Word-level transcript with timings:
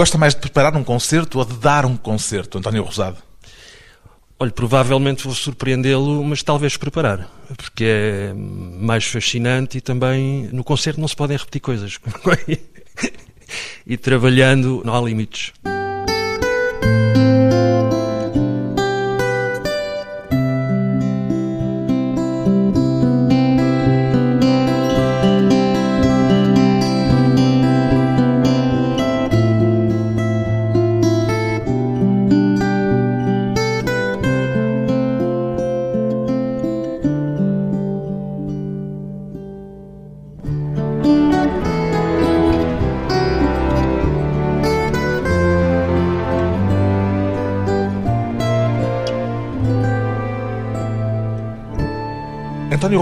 Gosta 0.00 0.16
mais 0.16 0.34
de 0.34 0.40
preparar 0.40 0.74
um 0.78 0.82
concerto 0.82 1.38
ou 1.38 1.44
de 1.44 1.52
dar 1.58 1.84
um 1.84 1.94
concerto, 1.94 2.56
António 2.56 2.82
Rosado? 2.82 3.18
Olha, 4.38 4.50
provavelmente 4.50 5.24
vou 5.24 5.34
surpreendê-lo, 5.34 6.24
mas 6.24 6.42
talvez 6.42 6.74
preparar, 6.78 7.28
porque 7.54 7.84
é 7.84 8.32
mais 8.32 9.04
fascinante 9.04 9.76
e 9.76 9.80
também 9.82 10.48
no 10.54 10.64
concerto 10.64 10.98
não 10.98 11.06
se 11.06 11.14
podem 11.14 11.36
repetir 11.36 11.60
coisas. 11.60 11.98
e 13.86 13.98
trabalhando 13.98 14.80
não 14.86 14.96
há 14.96 15.02
limites. 15.02 15.52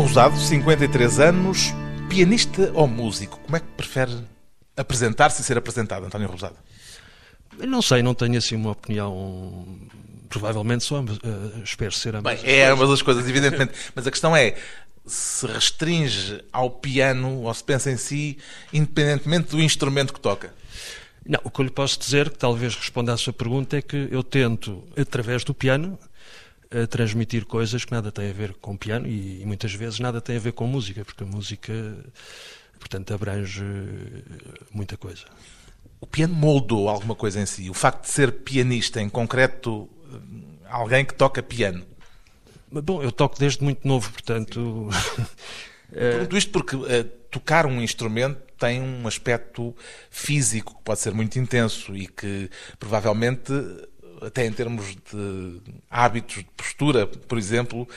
Rosado, 0.08 0.38
53 0.38 1.20
anos, 1.20 1.74
pianista 2.08 2.72
ou 2.72 2.88
músico? 2.88 3.38
Como 3.40 3.56
é 3.58 3.60
que 3.60 3.66
prefere 3.76 4.10
apresentar-se 4.74 5.42
e 5.42 5.44
ser 5.44 5.58
apresentado, 5.58 6.06
António 6.06 6.26
Rosado? 6.26 6.56
Não 7.58 7.82
sei, 7.82 8.02
não 8.02 8.14
tenho 8.14 8.38
assim 8.38 8.56
uma 8.56 8.70
opinião. 8.70 9.66
Provavelmente 10.30 10.82
sou 10.82 10.96
ambas, 10.96 11.18
uh, 11.18 11.62
espero 11.62 11.92
ser 11.92 12.16
ambas. 12.16 12.40
Bem, 12.40 12.50
é 12.50 12.68
ambas 12.68 12.88
as 12.88 13.02
coisas, 13.02 13.28
evidentemente. 13.28 13.74
Mas 13.94 14.06
a 14.06 14.10
questão 14.10 14.34
é 14.34 14.56
se 15.04 15.46
restringe 15.46 16.42
ao 16.50 16.70
piano 16.70 17.42
ou 17.42 17.52
se 17.52 17.62
pensa 17.62 17.90
em 17.90 17.98
si, 17.98 18.38
independentemente 18.72 19.50
do 19.50 19.60
instrumento 19.60 20.14
que 20.14 20.20
toca. 20.20 20.54
Não, 21.26 21.40
o 21.44 21.50
que 21.50 21.60
eu 21.60 21.66
lhe 21.66 21.70
posso 21.70 21.98
dizer, 21.98 22.30
que 22.30 22.38
talvez 22.38 22.74
responda 22.74 23.12
à 23.12 23.16
sua 23.18 23.34
pergunta, 23.34 23.76
é 23.76 23.82
que 23.82 24.08
eu 24.10 24.22
tento, 24.22 24.82
através 24.96 25.44
do 25.44 25.52
piano, 25.52 25.98
a 26.70 26.86
transmitir 26.86 27.46
coisas 27.46 27.84
que 27.84 27.92
nada 27.92 28.12
têm 28.12 28.30
a 28.30 28.32
ver 28.32 28.54
com 28.54 28.76
piano 28.76 29.06
e, 29.06 29.42
e, 29.42 29.46
muitas 29.46 29.72
vezes 29.72 30.00
nada 30.00 30.20
tem 30.20 30.36
a 30.36 30.40
ver 30.40 30.52
com 30.52 30.66
música, 30.66 31.04
porque 31.04 31.24
a 31.24 31.26
música, 31.26 31.72
portanto, 32.78 33.14
abrange 33.14 33.64
muita 34.70 34.96
coisa. 34.96 35.24
O 36.00 36.06
piano 36.06 36.34
moldou 36.34 36.88
alguma 36.88 37.14
coisa 37.14 37.40
em 37.40 37.46
si? 37.46 37.70
O 37.70 37.74
facto 37.74 38.02
de 38.02 38.10
ser 38.10 38.32
pianista, 38.32 39.00
em 39.00 39.08
concreto, 39.08 39.88
alguém 40.68 41.04
que 41.04 41.14
toca 41.14 41.42
piano? 41.42 41.84
Bom, 42.70 43.02
eu 43.02 43.10
toco 43.10 43.38
desde 43.38 43.64
muito 43.64 43.88
novo, 43.88 44.12
portanto. 44.12 44.88
Pergunto 45.90 46.36
isto 46.36 46.52
porque 46.52 46.76
uh, 46.76 47.04
tocar 47.30 47.64
um 47.64 47.80
instrumento 47.80 48.40
tem 48.58 48.82
um 48.82 49.06
aspecto 49.06 49.74
físico 50.10 50.76
que 50.76 50.82
pode 50.82 51.00
ser 51.00 51.14
muito 51.14 51.38
intenso 51.38 51.96
e 51.96 52.06
que 52.06 52.50
provavelmente 52.78 53.52
até 54.22 54.46
em 54.46 54.52
termos 54.52 54.94
de 54.94 55.60
hábitos 55.90 56.36
de 56.36 56.50
postura, 56.56 57.06
por 57.06 57.38
exemplo, 57.38 57.88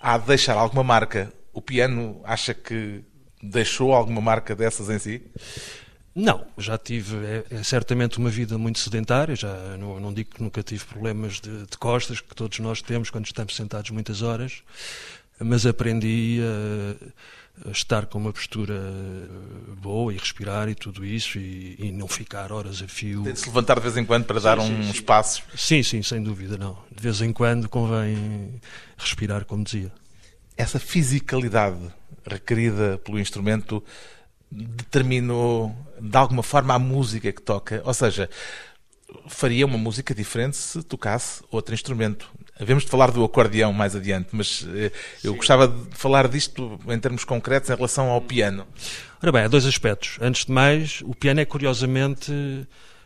há 0.00 0.18
de 0.18 0.26
deixar 0.26 0.54
alguma 0.54 0.82
marca. 0.82 1.32
O 1.52 1.60
piano 1.60 2.20
acha 2.24 2.54
que 2.54 3.02
deixou 3.42 3.92
alguma 3.92 4.20
marca 4.20 4.54
dessas 4.54 4.88
em 4.88 4.98
si? 4.98 5.22
Não, 6.14 6.44
já 6.58 6.76
tive 6.76 7.16
é, 7.24 7.44
é 7.50 7.62
certamente 7.62 8.18
uma 8.18 8.30
vida 8.30 8.58
muito 8.58 8.78
sedentária, 8.80 9.36
já 9.36 9.76
não, 9.78 10.00
não 10.00 10.12
digo 10.12 10.30
que 10.30 10.42
nunca 10.42 10.62
tive 10.62 10.84
problemas 10.84 11.40
de, 11.40 11.66
de, 11.66 11.78
costas, 11.78 12.20
que 12.20 12.34
todos 12.34 12.58
nós 12.58 12.82
temos 12.82 13.10
quando 13.10 13.26
estamos 13.26 13.54
sentados 13.54 13.90
muitas 13.90 14.20
horas, 14.20 14.62
mas 15.38 15.64
aprendi 15.64 16.40
a 16.42 17.06
estar 17.66 18.06
com 18.06 18.18
uma 18.18 18.32
postura 18.32 18.80
boa 19.78 20.12
e 20.12 20.16
respirar 20.16 20.68
e 20.68 20.74
tudo 20.74 21.04
isso 21.04 21.38
e, 21.38 21.76
e 21.78 21.92
não 21.92 22.08
ficar 22.08 22.52
horas 22.52 22.82
a 22.82 22.88
fio. 22.88 23.22
Tem 23.22 23.32
de 23.32 23.40
se 23.40 23.46
levantar 23.46 23.74
de 23.74 23.80
vez 23.82 23.96
em 23.96 24.04
quando 24.04 24.24
para 24.24 24.38
sim, 24.38 24.44
dar 24.44 24.60
sim, 24.60 24.74
um 24.74 24.82
sim. 24.84 24.90
espaço. 24.90 25.42
Sim, 25.56 25.82
sim, 25.82 26.02
sem 26.02 26.22
dúvida, 26.22 26.56
não. 26.56 26.78
De 26.90 27.02
vez 27.02 27.20
em 27.20 27.32
quando 27.32 27.68
convém 27.68 28.60
respirar, 28.96 29.44
como 29.44 29.64
dizia. 29.64 29.92
Essa 30.56 30.78
fisicalidade 30.78 31.78
requerida 32.26 32.98
pelo 33.04 33.18
instrumento 33.18 33.82
determinou 34.50 35.74
de 36.00 36.16
alguma 36.16 36.42
forma 36.42 36.74
a 36.74 36.78
música 36.78 37.30
que 37.32 37.42
toca, 37.42 37.82
ou 37.84 37.94
seja, 37.94 38.28
faria 39.28 39.66
uma 39.66 39.78
música 39.78 40.14
diferente 40.14 40.56
se 40.56 40.82
tocasse 40.82 41.42
outro 41.50 41.74
instrumento. 41.74 42.30
Havemos 42.60 42.84
de 42.84 42.90
falar 42.90 43.10
do 43.10 43.24
acordeão 43.24 43.72
mais 43.72 43.96
adiante, 43.96 44.28
mas 44.32 44.66
eh, 44.74 44.92
eu 45.24 45.32
Sim. 45.32 45.36
gostava 45.38 45.66
de 45.66 45.96
falar 45.96 46.28
disto 46.28 46.78
em 46.88 46.98
termos 46.98 47.24
concretos 47.24 47.70
em 47.70 47.74
relação 47.74 48.10
ao 48.10 48.20
piano. 48.20 48.66
Ora 49.22 49.32
bem, 49.32 49.42
há 49.42 49.48
dois 49.48 49.64
aspectos. 49.64 50.18
Antes 50.20 50.44
de 50.44 50.52
mais, 50.52 51.00
o 51.04 51.14
piano 51.14 51.40
é 51.40 51.44
curiosamente 51.44 52.32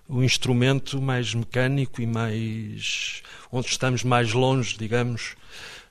o 0.09 0.23
instrumento 0.23 1.01
mais 1.01 1.35
mecânico 1.35 2.03
e 2.03 2.07
mais. 2.07 3.23
onde 3.51 3.69
estamos 3.69 4.03
mais 4.03 4.33
longe, 4.33 4.77
digamos, 4.77 5.37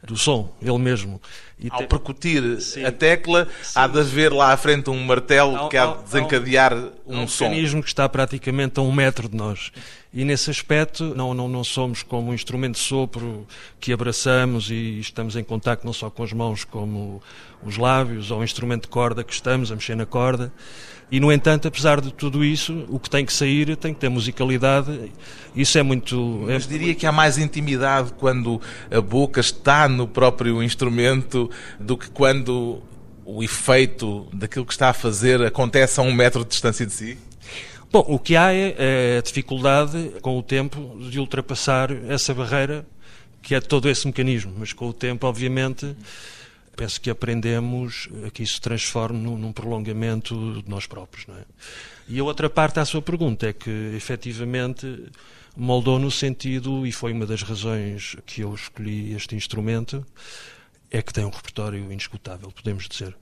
do 0.04 0.18
som, 0.18 0.54
ele 0.62 0.78
mesmo. 0.78 1.22
E 1.64 1.70
Ao 1.72 1.80
te... 1.80 1.88
percutir 1.88 2.62
Sim. 2.62 2.84
a 2.84 2.92
tecla, 2.92 3.48
Sim. 3.62 3.80
há 3.80 3.88
de 3.88 4.00
haver 4.00 4.34
lá 4.34 4.52
à 4.52 4.58
frente 4.58 4.90
um 4.90 5.04
martelo 5.04 5.56
há, 5.56 5.70
que 5.70 5.78
há 5.78 5.88
de 5.88 6.04
desencadear 6.04 6.74
há, 6.74 6.92
um, 7.08 7.22
um, 7.22 7.28
som. 7.28 7.46
um 7.46 7.50
mecanismo 7.50 7.82
que 7.82 7.88
está 7.88 8.08
praticamente 8.10 8.80
a 8.80 8.84
um 8.84 8.92
metro 8.92 9.30
de 9.30 9.38
nós. 9.38 9.72
E 10.14 10.24
nesse 10.24 10.52
aspecto 10.52 11.16
não, 11.16 11.34
não, 11.34 11.48
não 11.48 11.64
somos 11.64 12.04
como 12.04 12.32
um 12.32 12.34
instrumento 12.34 12.76
de 12.76 12.82
sopro 12.82 13.48
que 13.80 13.92
abraçamos 13.92 14.70
e 14.70 15.00
estamos 15.00 15.36
em 15.36 15.44
contato 15.44 15.86
não 15.86 15.94
só 15.94 16.10
com 16.10 16.22
as 16.22 16.32
mãos 16.34 16.64
como 16.64 17.22
os 17.66 17.78
lábios, 17.78 18.30
ou 18.30 18.42
um 18.42 18.44
instrumento 18.44 18.84
de 18.84 18.90
corda 18.90 19.24
que 19.24 19.34
estamos 19.34 19.72
a 19.72 19.76
mexer 19.76 19.96
na 19.96 20.06
corda. 20.06 20.52
E, 21.14 21.20
no 21.20 21.32
entanto, 21.32 21.68
apesar 21.68 22.02
de 22.02 22.12
tudo 22.12 22.44
isso, 22.44 22.86
o 22.90 23.00
que 23.00 23.08
tem 23.08 23.24
que 23.24 23.32
sair 23.32 23.76
tem 23.76 23.94
que 23.94 24.00
ter 24.00 24.10
musicalidade. 24.10 25.12
Isso 25.56 25.78
é 25.78 25.84
muito. 25.84 26.46
É 26.50 26.54
Mas 26.54 26.68
diria 26.68 26.96
que 26.96 27.06
há 27.06 27.12
mais 27.12 27.38
intimidade 27.38 28.14
quando 28.14 28.60
a 28.90 29.00
boca 29.00 29.40
está 29.40 29.88
no 29.88 30.08
próprio 30.08 30.64
instrumento 30.64 31.52
do 31.80 31.98
que 31.98 32.10
quando 32.10 32.82
o 33.26 33.44
efeito 33.44 34.28
daquilo 34.34 34.66
que 34.66 34.74
está 34.74 34.90
a 34.90 34.94
fazer 34.94 35.42
acontece 35.42 36.00
a 36.00 36.04
um 36.04 36.14
metro 36.14 36.44
de 36.44 36.50
distância 36.50 36.86
de 36.86 36.94
si? 36.94 37.18
Bom, 37.92 38.04
o 38.08 38.18
que 38.18 38.36
há 38.36 38.52
é, 38.54 38.76
é 38.78 39.18
a 39.20 39.22
dificuldade, 39.22 40.14
com 40.22 40.38
o 40.38 40.42
tempo, 40.42 40.98
de 41.10 41.20
ultrapassar 41.20 41.92
essa 42.10 42.34
barreira 42.34 42.86
que 43.44 43.54
é 43.54 43.62
todo 43.62 43.90
esse 43.90 44.08
mecanismo. 44.08 44.54
Mas 44.58 44.74
com 44.74 44.88
o 44.88 44.94
tempo, 44.94 45.28
obviamente, 45.28 45.96
penso 46.76 47.00
que 47.00 47.10
aprendemos 47.10 48.10
a 48.26 48.32
que 48.32 48.42
isso 48.42 48.56
se 48.56 48.62
transforme 48.62 49.20
num, 49.20 49.52
prolongamento 49.52 50.64
de 50.64 50.70
nós 50.70 50.88
próprios. 50.88 51.28
Não 51.28 51.36
é? 51.36 51.44
E 52.08 52.20
a 52.20 52.24
outra 52.24 52.50
parte 52.50 52.80
à 52.80 52.86
sua 52.86 53.02
pergunta 53.02 53.48
é 53.48 53.54
que, 53.54 53.70
efetivamente, 53.96 55.06
moldou 55.56 56.00
no 56.00 56.10
sentido, 56.10 56.88
e 56.88 56.92
foi 56.92 57.14
uma 57.14 57.26
das 57.26 57.44
razões 57.44 58.16
que 58.26 58.42
eu 58.42 58.56
escolhi 58.56 59.14
este 59.14 59.36
instrumento, 59.36 60.04
é 60.94 61.02
que 61.02 61.12
tem 61.12 61.26
um 61.26 61.30
repertório 61.30 61.92
indiscutável, 61.92 62.52
podemos 62.52 62.88
dizer. 62.88 63.16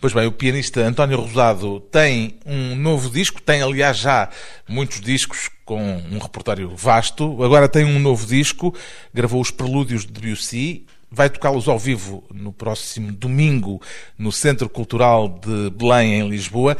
Pois 0.00 0.12
bem, 0.12 0.26
o 0.26 0.32
pianista 0.32 0.80
António 0.80 1.20
Rosado 1.20 1.80
tem 1.80 2.38
um 2.44 2.74
novo 2.74 3.08
disco, 3.08 3.40
tem 3.40 3.62
aliás 3.62 3.96
já 3.96 4.28
muitos 4.68 5.00
discos 5.00 5.48
com 5.64 5.80
um 5.80 6.18
repertório 6.18 6.68
vasto. 6.76 7.42
Agora 7.42 7.68
tem 7.68 7.84
um 7.84 7.98
novo 7.98 8.26
disco, 8.26 8.74
gravou 9.14 9.40
os 9.40 9.50
prelúdios 9.50 10.04
de 10.04 10.12
Debussy, 10.12 10.84
vai 11.10 11.30
tocá-los 11.30 11.68
ao 11.68 11.78
vivo 11.78 12.24
no 12.32 12.52
próximo 12.52 13.12
domingo 13.12 13.80
no 14.18 14.32
Centro 14.32 14.68
Cultural 14.68 15.28
de 15.28 15.70
Belém, 15.70 16.20
em 16.20 16.28
Lisboa. 16.28 16.76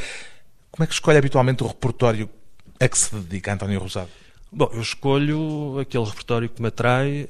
Como 0.71 0.85
é 0.85 0.87
que 0.87 0.93
escolhe 0.93 1.19
habitualmente 1.19 1.63
o 1.63 1.69
repertório 1.69 2.29
a 2.79 2.89
que 2.89 2.99
se 2.99 3.15
dedica 3.15 3.55
António 3.55 3.81
Rosado? 3.81 4.11
Bom, 4.53 4.71
eu 4.73 4.83
escolho 4.83 5.79
aquele 5.81 6.05
repertório 6.05 6.49
que 6.49 6.61
me 6.61 6.69
atrai, 6.69 7.29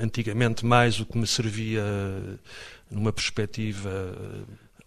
antigamente 0.00 0.64
mais 0.64 1.00
o 1.00 1.06
que 1.06 1.18
me 1.18 1.26
servia 1.26 1.82
numa 2.90 3.12
perspectiva 3.12 4.14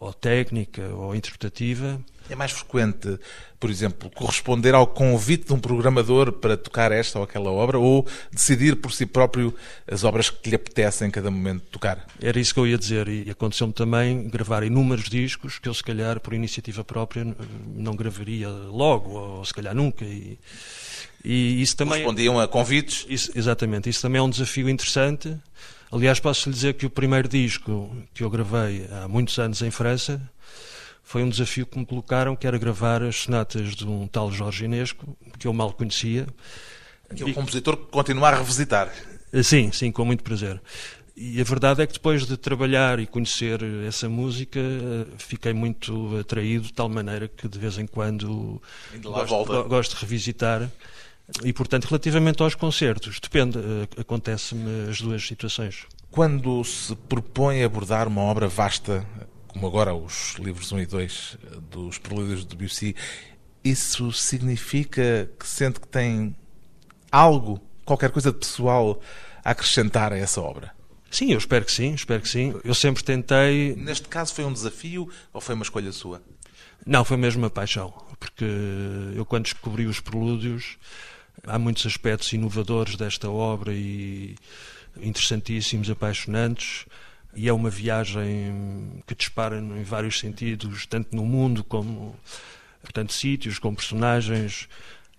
ou 0.02 0.12
técnica 0.12 0.81
ou 0.96 1.16
interpretativa. 1.16 2.02
É 2.28 2.36
mais 2.36 2.52
frequente, 2.52 3.19
por 3.60 3.69
exemplo, 3.69 4.10
corresponder 4.10 4.74
ao 4.74 4.88
convite 4.88 5.46
de 5.46 5.54
um 5.54 5.60
programador 5.60 6.31
para 6.31 6.58
tocar 6.58 6.92
esta 6.92 7.19
ou 7.19 7.24
aquela 7.24 7.52
obra 7.52 7.78
ou 7.78 8.08
decidir 8.31 8.78
por 8.78 8.92
si 8.92 9.06
próprio 9.06 9.54
as 9.88 10.04
obras 10.04 10.31
que 10.31 10.50
lhe 10.50 10.56
apetecem 10.56 11.08
em 11.08 11.12
cada 11.12 11.30
momento 11.30 11.62
tocar? 11.69 12.08
Era 12.19 12.40
isso 12.40 12.52
que 12.52 12.60
eu 12.60 12.66
ia 12.66 12.80
dizer 12.80 13.08
e 13.08 13.30
aconteceu-me 13.30 13.74
também 13.74 14.28
gravar 14.28 14.63
inúmeros 14.63 15.08
discos 15.08 15.60
que 15.60 15.69
eu 15.69 15.74
se 15.74 15.84
calhar 15.84 16.19
por 16.19 16.34
iniciativa 16.34 16.84
própria 16.84 17.24
não 17.68 17.96
gravaria 17.96 18.50
logo 18.50 19.12
ou 19.12 19.46
se 19.46 19.54
calhar 19.54 19.75
nunca 19.75 20.04
e, 20.04 20.40
e 21.24 21.62
isso 21.62 21.75
também... 21.75 22.00
Respondiam 22.00 22.39
a 22.39 22.48
convites? 22.48 23.06
Isso, 23.09 23.31
exatamente, 23.36 23.89
isso 23.89 24.01
também 24.01 24.19
é 24.19 24.21
um 24.21 24.30
desafio 24.30 24.69
interessante 24.69 25.38
Aliás, 25.92 26.21
posso 26.21 26.48
lhe 26.48 26.56
dizer 26.56 26.74
que 26.75 26.86
o 26.86 26.89
primeiro 26.89 27.27
disco 27.27 27.94
que 28.13 28.24
eu 28.24 28.30
gravei 28.30 28.88
há 28.89 29.09
muitos 29.09 29.38
anos 29.38 29.62
em 29.62 29.69
França 29.69 30.21
foi 31.03 31.21
um 31.21 31.30
desafio 31.30 31.65
que 31.65 31.77
me 31.77 31.86
colocaram, 31.86 32.33
que 32.33 32.48
era 32.48 32.57
gravar 32.57 33.03
as 33.03 33.24
sonatas 33.24 33.75
de 33.75 33.86
um 33.86 34.07
tal 34.07 34.31
Jorge 34.31 34.63
Inesco, 34.63 35.18
que 35.38 35.45
eu 35.45 35.51
mal 35.51 35.74
conhecia. 35.74 36.25
Que 37.13 37.24
é 37.24 37.25
um 37.25 37.33
compositor 37.33 37.75
que 37.75 37.88
continua 37.88 38.30
a 38.30 38.36
revisitar. 38.38 38.89
Eh, 39.33 39.44
sim, 39.44 39.69
sim, 39.74 39.92
com 39.92 40.06
muito 40.06 40.24
prazer. 40.24 40.62
E 41.18 41.42
a 41.42 41.44
verdade 41.44 41.81
é 41.81 41.88
que 41.88 41.92
depois 41.92 42.25
de 42.25 42.38
trabalhar 42.38 42.98
e 43.01 43.06
conhecer 43.06 43.59
essa 43.86 44.07
música, 44.07 44.62
eh, 44.62 45.06
fiquei 45.18 45.51
muito 45.51 46.18
atraído, 46.18 46.68
de 46.68 46.74
tal 46.74 46.88
maneira 46.88 47.27
que 47.27 47.50
de 47.50 47.59
vez 47.59 47.77
em 47.77 47.86
quando 47.86 48.62
gosto, 49.03 49.63
gosto, 49.68 49.95
de 49.95 50.01
revisitar. 50.01 50.71
E, 51.44 51.54
portanto, 51.54 51.86
relativamente 51.86 52.42
aos 52.44 52.56
concertos, 52.56 53.19
depende, 53.19 53.57
eh, 53.57 54.01
acontece-me 54.01 54.89
as 54.89 55.01
duas 55.01 55.25
situações. 55.25 55.86
Quando 56.10 56.63
se 56.63 56.95
propõe 56.95 57.63
abordar 57.63 58.07
uma 58.07 58.22
obra 58.22 58.48
vasta, 58.48 59.06
como 59.48 59.66
agora 59.66 59.94
os 59.94 60.36
livros 60.39 60.72
1 60.72 60.80
e 60.80 60.86
2 60.86 61.38
dos 61.69 61.98
Prelúdios 61.98 62.42
de 62.42 62.48
Debussy, 62.48 62.95
isso 63.63 64.12
significa 64.12 65.30
que 65.39 65.48
sente 65.48 65.80
que 65.80 65.88
tem 65.88 66.36
algo, 67.12 67.62
qualquer 67.86 68.12
coisa 68.12 68.31
de 68.31 68.38
pessoal, 68.38 69.00
a 69.44 69.51
acrescentar 69.51 70.13
a 70.13 70.18
essa 70.18 70.42
obra? 70.42 70.72
Sim, 71.10 71.31
eu 71.34 71.38
espero 71.38 71.66
que 71.66 71.72
sim, 71.72 71.94
espero 71.94 72.22
que 72.22 72.30
sim. 72.30 72.54
Eu 72.63 72.74
sempre 72.74 73.04
tentei. 73.04 73.75
Neste 73.75 74.07
caso 74.07 74.34
foi 74.34 74.45
um 74.45 74.54
desafio 74.54 75.10
ou 75.34 75.42
foi 75.42 75.56
uma 75.56 75.63
escolha 75.63 75.92
sua? 75.92 76.22
Não, 76.86 77.04
foi 77.04 77.18
mesmo 77.18 77.44
uma 77.44 77.50
paixão, 77.50 77.94
porque 78.18 78.45
eu 79.16 79.25
quando 79.25 79.44
descobri 79.44 79.86
os 79.86 80.00
prelúdios, 80.00 80.77
há 81.45 81.57
muitos 81.57 81.86
aspectos 81.86 82.31
inovadores 82.33 82.95
desta 82.95 83.30
obra 83.30 83.74
e 83.74 84.36
interessantíssimos, 84.98 85.89
apaixonantes, 85.89 86.86
e 87.33 87.48
é 87.48 87.54
uma 87.54 87.69
viagem 87.69 89.01
que 89.07 89.16
dispara 89.16 89.57
em 89.57 89.83
vários 89.83 90.19
sentidos, 90.19 90.86
tanto 90.86 91.16
no 91.16 91.25
mundo 91.25 91.63
como 91.63 92.16
portanto 92.81 93.13
sítios, 93.13 93.60
com 93.60 93.74
personagens, 93.74 94.68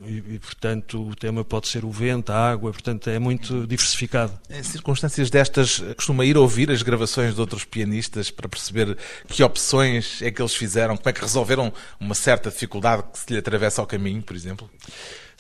e, 0.05 0.35
e, 0.35 0.38
portanto, 0.38 1.09
o 1.09 1.14
tema 1.14 1.44
pode 1.44 1.69
ser 1.69 1.85
o 1.85 1.91
vento, 1.91 2.32
a 2.32 2.50
água, 2.50 2.73
portanto, 2.73 3.08
é 3.08 3.19
muito 3.19 3.67
diversificado. 3.67 4.32
Em 4.50 4.62
circunstâncias 4.62 5.31
destas, 5.31 5.79
costuma 5.97 6.25
ir 6.25 6.37
ouvir 6.37 6.70
as 6.70 6.82
gravações 6.82 7.35
de 7.35 7.41
outros 7.41 7.65
pianistas 7.65 8.31
para 8.31 8.49
perceber 8.49 8.97
que 9.29 9.43
opções 9.44 10.20
é 10.20 10.31
que 10.31 10.43
eles 10.43 10.55
fizeram, 10.55 10.97
como 10.97 11.08
é 11.08 11.12
que 11.12 11.20
resolveram 11.20 11.73
uma 12.00 12.15
certa 12.15 12.50
dificuldade 12.50 13.05
que 13.12 13.19
se 13.19 13.32
lhe 13.32 13.38
atravessa 13.38 13.81
ao 13.81 13.87
caminho, 13.87 14.23
por 14.23 14.35
exemplo? 14.35 14.69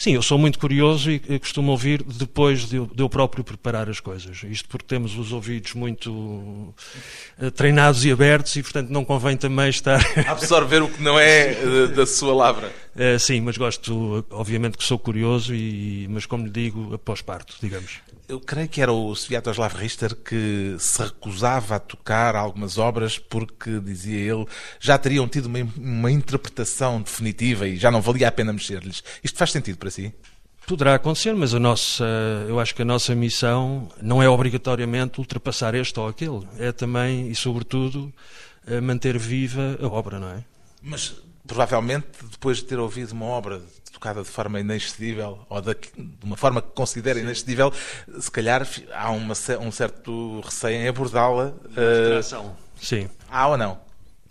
Sim, 0.02 0.14
eu 0.14 0.22
sou 0.22 0.36
muito 0.36 0.58
curioso 0.58 1.12
e 1.12 1.38
costumo 1.38 1.70
ouvir 1.70 2.02
depois 2.02 2.68
de 2.68 2.74
eu, 2.74 3.08
próprio 3.08 3.44
preparar 3.44 3.88
as 3.88 4.00
coisas. 4.00 4.42
Isto 4.42 4.68
porque 4.68 4.84
temos 4.84 5.16
os 5.16 5.30
ouvidos 5.30 5.74
muito 5.74 6.10
uh, 6.10 7.50
treinados 7.52 8.04
e 8.04 8.10
abertos 8.10 8.56
e, 8.56 8.64
portanto, 8.64 8.88
não 8.88 9.04
convém 9.04 9.36
também 9.36 9.68
estar. 9.68 10.00
Absorver 10.26 10.82
o 10.82 10.88
que 10.88 11.00
não 11.00 11.20
é 11.20 11.52
uh, 11.52 11.86
da 11.94 12.04
sua 12.04 12.34
lavra. 12.34 12.72
Uh, 12.96 13.16
sim, 13.16 13.40
mas 13.42 13.56
gosto, 13.56 14.26
obviamente 14.32 14.76
que 14.76 14.82
sou 14.82 14.98
curioso, 14.98 15.54
e, 15.54 16.08
mas 16.10 16.26
como 16.26 16.46
lhe 16.46 16.50
digo, 16.50 16.92
após 16.92 17.22
parto, 17.22 17.54
digamos. 17.62 18.00
Eu 18.32 18.40
creio 18.40 18.66
que 18.66 18.80
era 18.80 18.90
o 18.90 19.14
Sviatoslav 19.14 19.76
Richter 19.76 20.16
que 20.16 20.74
se 20.78 21.02
recusava 21.02 21.76
a 21.76 21.78
tocar 21.78 22.34
algumas 22.34 22.78
obras 22.78 23.18
porque, 23.18 23.78
dizia 23.78 24.18
ele, 24.18 24.46
já 24.80 24.96
teriam 24.96 25.28
tido 25.28 25.44
uma, 25.44 25.58
uma 25.76 26.10
interpretação 26.10 27.02
definitiva 27.02 27.68
e 27.68 27.76
já 27.76 27.90
não 27.90 28.00
valia 28.00 28.28
a 28.28 28.32
pena 28.32 28.50
mexer-lhes. 28.50 29.04
Isto 29.22 29.36
faz 29.36 29.52
sentido 29.52 29.76
para 29.76 29.90
si? 29.90 30.14
Poderá 30.66 30.94
acontecer, 30.94 31.34
mas 31.34 31.52
a 31.52 31.58
nossa, 31.58 32.06
eu 32.48 32.58
acho 32.58 32.74
que 32.74 32.80
a 32.80 32.86
nossa 32.86 33.14
missão 33.14 33.86
não 34.00 34.22
é 34.22 34.28
obrigatoriamente 34.30 35.20
ultrapassar 35.20 35.74
este 35.74 36.00
ou 36.00 36.08
aquele. 36.08 36.48
É 36.58 36.72
também 36.72 37.28
e, 37.28 37.34
sobretudo, 37.34 38.10
manter 38.82 39.18
viva 39.18 39.78
a 39.78 39.86
obra, 39.88 40.18
não 40.18 40.30
é? 40.30 40.42
Mas 40.80 41.14
provavelmente 41.46 42.06
depois 42.30 42.56
de 42.56 42.64
ter 42.64 42.78
ouvido 42.78 43.12
uma 43.12 43.26
obra 43.26 43.60
tocada 44.02 44.22
de 44.22 44.28
forma 44.28 44.58
inexcedível 44.58 45.38
ou 45.48 45.60
de, 45.60 45.74
de 45.96 46.24
uma 46.24 46.36
forma 46.36 46.60
que 46.60 46.70
considera 46.70 47.18
Sim. 47.20 47.24
inexcedível, 47.24 47.72
se 48.18 48.30
calhar 48.30 48.66
há 48.92 49.10
uma, 49.10 49.34
um 49.60 49.70
certo 49.70 50.40
receio 50.40 50.82
em 50.82 50.88
abordá-la. 50.88 51.52
Uh... 51.70 52.50
Sim. 52.80 53.08
Há 53.30 53.46
ou 53.46 53.56
não? 53.56 53.78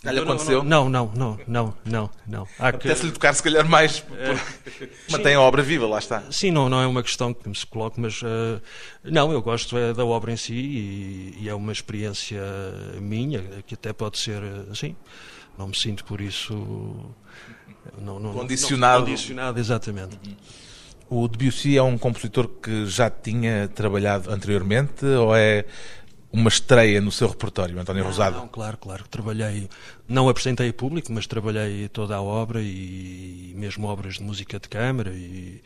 Já 0.03 0.11
lhe 0.11 0.19
aconteceu? 0.19 0.63
Não, 0.63 0.89
não, 0.89 1.11
não, 1.15 1.39
não, 1.47 1.73
não, 1.85 2.09
não. 2.27 2.47
Apetece-lhe 2.57 3.09
que... 3.09 3.13
tocar 3.13 3.33
se 3.33 3.43
calhar 3.43 3.65
mais, 3.69 3.99
por... 3.99 4.17
mantém 5.09 5.35
a 5.35 5.41
obra 5.41 5.61
viva, 5.61 5.87
lá 5.87 5.99
está. 5.99 6.23
Sim, 6.31 6.51
não, 6.51 6.67
não 6.67 6.81
é 6.81 6.87
uma 6.87 7.03
questão 7.03 7.33
que 7.33 7.47
me 7.47 7.55
se 7.55 7.65
coloque, 7.65 8.01
mas 8.01 8.19
uh, 8.23 8.59
não, 9.03 9.31
eu 9.31 9.41
gosto 9.43 9.77
é 9.77 9.93
da 9.93 10.03
obra 10.03 10.31
em 10.33 10.37
si 10.37 10.53
e, 10.53 11.37
e, 11.41 11.49
é 11.49 11.53
uma 11.53 11.71
experiência 11.71 12.41
minha, 12.99 13.41
que 13.65 13.75
até 13.75 13.93
pode 13.93 14.17
ser 14.17 14.41
assim. 14.71 14.95
Não 15.57 15.67
me 15.67 15.75
sinto 15.75 16.03
por 16.05 16.21
isso 16.21 16.53
não, 17.99 18.19
não, 18.19 18.33
condicionado. 18.33 19.01
Não, 19.01 19.07
condicionado, 19.07 19.59
exatamente. 19.59 20.17
O 21.09 21.27
Debussy 21.27 21.77
é 21.77 21.83
um 21.83 21.97
compositor 21.97 22.47
que 22.47 22.85
já 22.85 23.09
tinha 23.09 23.67
trabalhado 23.67 24.31
anteriormente 24.31 25.05
ou 25.05 25.35
é 25.35 25.65
uma 26.31 26.47
estreia 26.47 27.01
no 27.01 27.11
seu 27.11 27.27
repertório, 27.27 27.77
António 27.77 28.05
Rosado? 28.05 28.37
Não, 28.37 28.47
claro, 28.47 28.77
claro. 28.77 29.03
Trabalhei, 29.09 29.67
não 30.07 30.29
apresentei 30.29 30.71
público, 30.71 31.11
mas 31.11 31.27
trabalhei 31.27 31.89
toda 31.89 32.15
a 32.15 32.21
obra 32.21 32.61
e 32.61 33.53
mesmo 33.57 33.87
obras 33.87 34.15
de 34.15 34.23
música 34.23 34.57
de 34.57 34.69
câmara 34.69 35.11
e, 35.11 35.61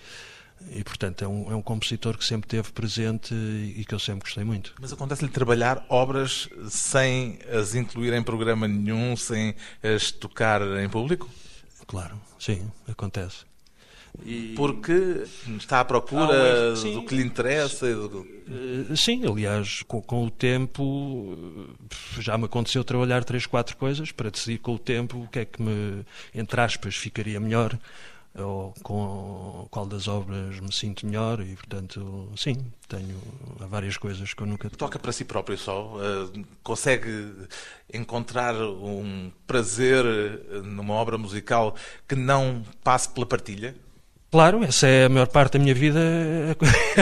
e 0.71 0.83
portanto, 0.83 1.23
é 1.23 1.27
um, 1.27 1.51
é 1.51 1.55
um 1.55 1.61
compositor 1.61 2.17
que 2.17 2.25
sempre 2.25 2.47
teve 2.47 2.71
presente 2.71 3.33
e 3.33 3.85
que 3.85 3.93
eu 3.93 3.99
sempre 3.99 4.21
gostei 4.21 4.43
muito. 4.43 4.73
Mas 4.79 4.91
acontece-lhe 4.91 5.31
trabalhar 5.31 5.85
obras 5.89 6.49
sem 6.69 7.39
as 7.51 7.75
incluir 7.75 8.13
em 8.13 8.23
programa 8.23 8.67
nenhum, 8.67 9.15
sem 9.15 9.55
as 9.83 10.11
tocar 10.11 10.61
em 10.61 10.89
público? 10.89 11.29
Claro, 11.87 12.19
sim, 12.39 12.69
acontece. 12.87 13.45
E... 14.23 14.53
Porque 14.55 15.23
está 15.57 15.81
à 15.81 15.85
procura 15.85 16.73
ah, 16.73 16.93
do 16.93 17.03
que 17.03 17.15
lhe 17.15 17.23
interessa? 17.23 17.93
Do... 17.93 18.25
Eh, 18.47 18.95
sim, 18.95 19.25
aliás, 19.25 19.83
com, 19.83 20.01
com, 20.01 20.25
o 20.25 20.31
tempo 20.31 21.37
já 22.19 22.37
me 22.37 22.45
aconteceu 22.45 22.83
trabalhar 22.83 23.23
três, 23.23 23.45
quatro 23.45 23.75
coisas 23.75 24.11
para 24.11 24.29
decidir 24.29 24.59
com 24.59 24.75
o 24.75 24.79
tempo 24.79 25.23
o 25.23 25.27
que 25.27 25.39
é 25.39 25.45
que 25.45 25.61
me, 25.61 26.05
entre 26.33 26.61
aspas, 26.61 26.95
ficaria 26.95 27.39
melhor 27.39 27.77
ou 28.37 28.73
com 28.83 29.67
qual 29.71 29.85
das 29.85 30.07
obras 30.07 30.59
me 30.59 30.73
sinto 30.73 31.05
melhor 31.05 31.39
e, 31.41 31.55
portanto, 31.55 32.29
sim, 32.35 32.57
tenho 32.87 33.15
várias 33.69 33.97
coisas 33.97 34.33
que 34.33 34.41
eu 34.41 34.47
nunca... 34.47 34.69
Toca 34.69 34.99
para 34.99 35.11
si 35.11 35.23
próprio 35.23 35.57
só? 35.57 35.95
Uh, 35.95 36.45
consegue 36.63 37.33
encontrar 37.93 38.55
um 38.55 39.31
prazer 39.47 40.05
numa 40.63 40.93
obra 40.93 41.17
musical 41.17 41.75
que 42.07 42.15
não 42.15 42.63
passe 42.83 43.09
pela 43.09 43.25
partilha? 43.25 43.75
Claro, 44.35 44.65
essa 44.65 44.85
é 44.85 45.05
a 45.05 45.09
maior 45.09 45.27
parte 45.27 45.53
da 45.53 45.59
minha 45.59 45.73
vida. 45.73 45.97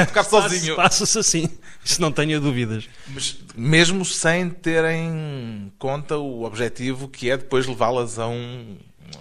Ficar 0.05 0.21
sozinho. 0.23 0.75
Passa-se 0.75 1.17
assim, 1.17 1.49
isso 1.83 1.99
não 1.99 2.11
tenha 2.11 2.39
dúvidas. 2.39 2.87
Mas 3.07 3.35
mesmo 3.55 4.05
sem 4.05 4.51
ter 4.51 4.85
em 4.85 5.73
conta 5.79 6.15
o 6.15 6.43
objetivo 6.43 7.07
que 7.07 7.31
é 7.31 7.37
depois 7.37 7.65
levá-las 7.65 8.19
a 8.19 8.27
um, 8.27 8.77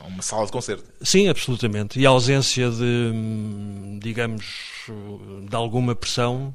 uma 0.07 0.23
sala 0.23 0.47
de 0.47 0.53
concerto. 0.53 0.85
Sim, 1.03 1.29
absolutamente. 1.29 1.99
E 1.99 2.07
a 2.07 2.11
ausência 2.11 2.71
de, 2.71 3.13
digamos, 4.01 4.45
de 5.49 5.57
alguma 5.57 5.95
pressão 5.95 6.55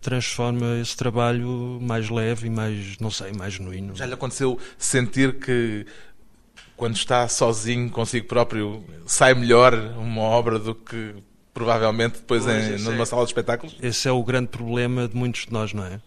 transforma 0.00 0.78
esse 0.80 0.96
trabalho 0.96 1.78
mais 1.80 2.08
leve 2.08 2.46
e 2.46 2.50
mais, 2.50 2.96
não 2.98 3.10
sei, 3.10 3.32
mais 3.32 3.54
genuíno. 3.54 3.94
Já 3.94 4.06
lhe 4.06 4.14
aconteceu 4.14 4.58
sentir 4.78 5.38
que 5.38 5.86
quando 6.76 6.96
está 6.96 7.28
sozinho 7.28 7.90
consigo 7.90 8.26
próprio 8.26 8.82
sai 9.04 9.34
melhor 9.34 9.74
uma 9.98 10.22
obra 10.22 10.58
do 10.58 10.74
que 10.74 11.14
provavelmente 11.52 12.12
depois 12.12 12.46
em, 12.46 12.78
numa 12.78 13.02
é, 13.02 13.04
sala 13.04 13.22
de 13.22 13.28
espetáculos? 13.28 13.76
Esse 13.82 14.08
é 14.08 14.12
o 14.12 14.22
grande 14.22 14.48
problema 14.48 15.06
de 15.06 15.14
muitos 15.14 15.44
de 15.44 15.52
nós, 15.52 15.74
não 15.74 15.84
é? 15.84 16.00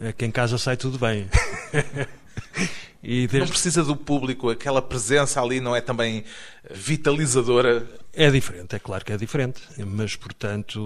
É 0.00 0.12
que 0.12 0.24
em 0.24 0.30
casa 0.30 0.56
sai 0.56 0.76
tudo 0.76 0.98
bem. 0.98 1.28
E 3.06 3.28
precisa 3.28 3.84
do 3.84 3.94
público, 3.94 4.48
aquela 4.48 4.80
presença 4.80 5.40
ali 5.42 5.60
não 5.60 5.76
é 5.76 5.80
também 5.82 6.24
vitalizadora? 6.70 7.86
É 8.14 8.30
diferente, 8.30 8.74
é 8.74 8.78
claro 8.78 9.04
que 9.04 9.12
é 9.12 9.16
diferente, 9.18 9.60
mas 9.86 10.16
portanto, 10.16 10.80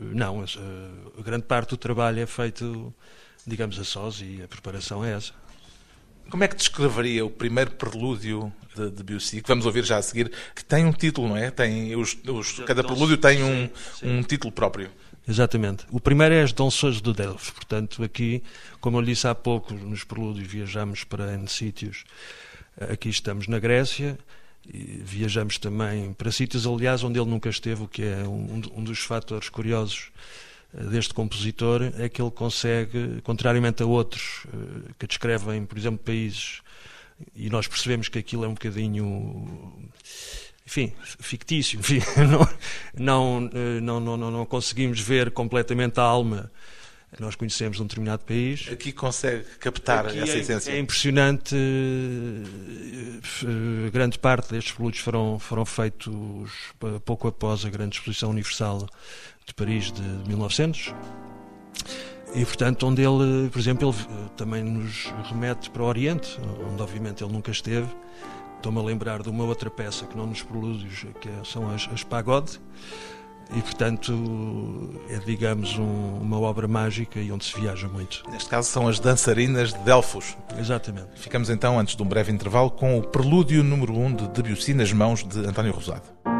não, 0.00 0.42
a 0.42 1.22
grande 1.22 1.44
parte 1.44 1.70
do 1.70 1.76
trabalho 1.76 2.20
é 2.20 2.26
feito, 2.26 2.92
digamos, 3.46 3.78
a 3.78 3.84
sós 3.84 4.22
e 4.22 4.40
a 4.42 4.48
preparação 4.48 5.04
é 5.04 5.12
essa. 5.12 5.32
Como 6.30 6.42
é 6.42 6.48
que 6.48 6.56
descreveria 6.56 7.24
o 7.24 7.30
primeiro 7.30 7.72
prelúdio 7.72 8.52
de, 8.74 8.90
de 8.90 9.02
Debussy, 9.02 9.42
que 9.42 9.48
vamos 9.48 9.66
ouvir 9.66 9.84
já 9.84 9.98
a 9.98 10.02
seguir, 10.02 10.32
que 10.54 10.64
tem 10.64 10.86
um 10.86 10.92
título, 10.92 11.28
não 11.28 11.36
é? 11.36 11.50
Tem 11.50 11.94
os, 11.94 12.16
os 12.26 12.60
cada 12.60 12.82
prelúdio 12.82 13.18
tem 13.18 13.42
um, 13.42 13.68
um 14.02 14.22
título 14.22 14.52
próprio. 14.52 14.90
Exatamente. 15.28 15.84
O 15.90 15.98
primeiro 15.98 16.34
é 16.34 16.42
as 16.42 16.52
Danças 16.52 17.00
do 17.00 17.12
Delphes. 17.12 17.50
Portanto, 17.50 18.02
aqui, 18.02 18.42
como 18.80 18.98
eu 18.98 19.02
disse 19.02 19.26
há 19.26 19.34
pouco, 19.34 19.74
nos 19.74 20.04
prelúdios 20.04 20.46
viajamos 20.46 21.02
para 21.02 21.34
N 21.34 21.48
sítios. 21.48 22.04
Aqui 22.80 23.08
estamos 23.08 23.48
na 23.48 23.58
Grécia. 23.58 24.18
Viajamos 24.68 25.58
também 25.58 26.12
para 26.12 26.30
sítios, 26.30 26.66
aliás, 26.66 27.02
onde 27.04 27.18
ele 27.18 27.30
nunca 27.30 27.48
esteve, 27.48 27.84
o 27.84 27.88
que 27.88 28.02
é 28.02 28.26
um, 28.26 28.60
um 28.74 28.82
dos 28.82 28.98
fatores 28.98 29.48
curiosos 29.48 30.10
eh, 30.74 30.82
deste 30.84 31.14
compositor, 31.14 31.82
é 31.96 32.08
que 32.08 32.20
ele 32.20 32.32
consegue, 32.32 33.20
contrariamente 33.22 33.84
a 33.84 33.86
outros 33.86 34.44
eh, 34.46 34.92
que 34.98 35.06
descrevem, 35.06 35.64
por 35.64 35.78
exemplo, 35.78 36.00
países 36.04 36.62
e 37.34 37.48
nós 37.48 37.66
percebemos 37.66 38.08
que 38.08 38.18
aquilo 38.18 38.44
é 38.44 38.48
um 38.48 38.54
bocadinho 38.54 39.88
enfim, 40.66 40.92
fictício, 41.20 41.78
enfim, 41.78 42.00
não, 42.96 43.40
não, 43.80 44.00
não, 44.00 44.16
não, 44.16 44.30
não 44.30 44.46
conseguimos 44.46 45.00
ver 45.00 45.30
completamente 45.30 46.00
a 46.00 46.02
alma 46.02 46.50
nós 47.18 47.34
conhecemos 47.34 47.80
um 47.80 47.84
determinado 47.84 48.24
país. 48.24 48.68
Aqui 48.70 48.92
consegue 48.92 49.44
captar 49.58 50.06
Aqui 50.06 50.18
essa 50.18 50.32
é, 50.32 50.38
essência. 50.38 50.72
É 50.72 50.78
impressionante. 50.78 51.56
Grande 53.92 54.18
parte 54.18 54.52
destes 54.52 54.72
produtos 54.74 55.00
foram, 55.00 55.38
foram 55.38 55.64
feitos 55.64 56.74
pouco 57.04 57.28
após 57.28 57.64
a 57.64 57.70
grande 57.70 57.96
exposição 57.96 58.30
universal 58.30 58.86
de 59.46 59.54
Paris 59.54 59.92
de 59.92 60.02
1900. 60.28 60.94
E, 62.34 62.44
portanto, 62.44 62.86
onde 62.86 63.02
ele, 63.02 63.48
por 63.48 63.58
exemplo, 63.58 63.88
ele 63.88 64.30
também 64.36 64.62
nos 64.62 65.06
remete 65.30 65.70
para 65.70 65.82
o 65.82 65.86
Oriente, 65.86 66.38
onde 66.70 66.82
obviamente 66.82 67.24
ele 67.24 67.32
nunca 67.32 67.50
esteve. 67.50 67.88
Estou-me 68.56 68.78
a 68.80 68.82
lembrar 68.82 69.22
de 69.22 69.28
uma 69.28 69.44
outra 69.44 69.70
peça 69.70 70.06
que 70.06 70.16
não 70.16 70.26
nos 70.26 70.42
prelúdios, 70.42 71.06
que 71.20 71.28
são 71.44 71.70
as, 71.70 71.88
as 71.92 72.02
pagode, 72.02 72.60
e, 73.54 73.62
portanto, 73.62 74.12
é, 75.08 75.18
digamos, 75.18 75.78
um, 75.78 76.18
uma 76.20 76.40
obra 76.40 76.66
mágica 76.66 77.20
e 77.20 77.30
onde 77.30 77.44
se 77.44 77.58
viaja 77.60 77.86
muito. 77.86 78.24
Neste 78.28 78.48
caso 78.48 78.68
são 78.68 78.88
as 78.88 78.98
dançarinas 78.98 79.72
de 79.72 79.78
Delfos. 79.80 80.36
Exatamente. 80.58 81.08
Ficamos 81.14 81.48
então, 81.48 81.78
antes 81.78 81.94
de 81.94 82.02
um 82.02 82.06
breve 82.06 82.32
intervalo, 82.32 82.70
com 82.70 82.98
o 82.98 83.02
Prelúdio 83.02 83.62
número 83.62 83.92
1 83.92 84.04
um 84.04 84.14
de 84.14 84.28
Debussy 84.28 84.74
nas 84.74 84.92
mãos 84.92 85.22
de 85.22 85.38
António 85.46 85.72
Rosado. 85.72 86.35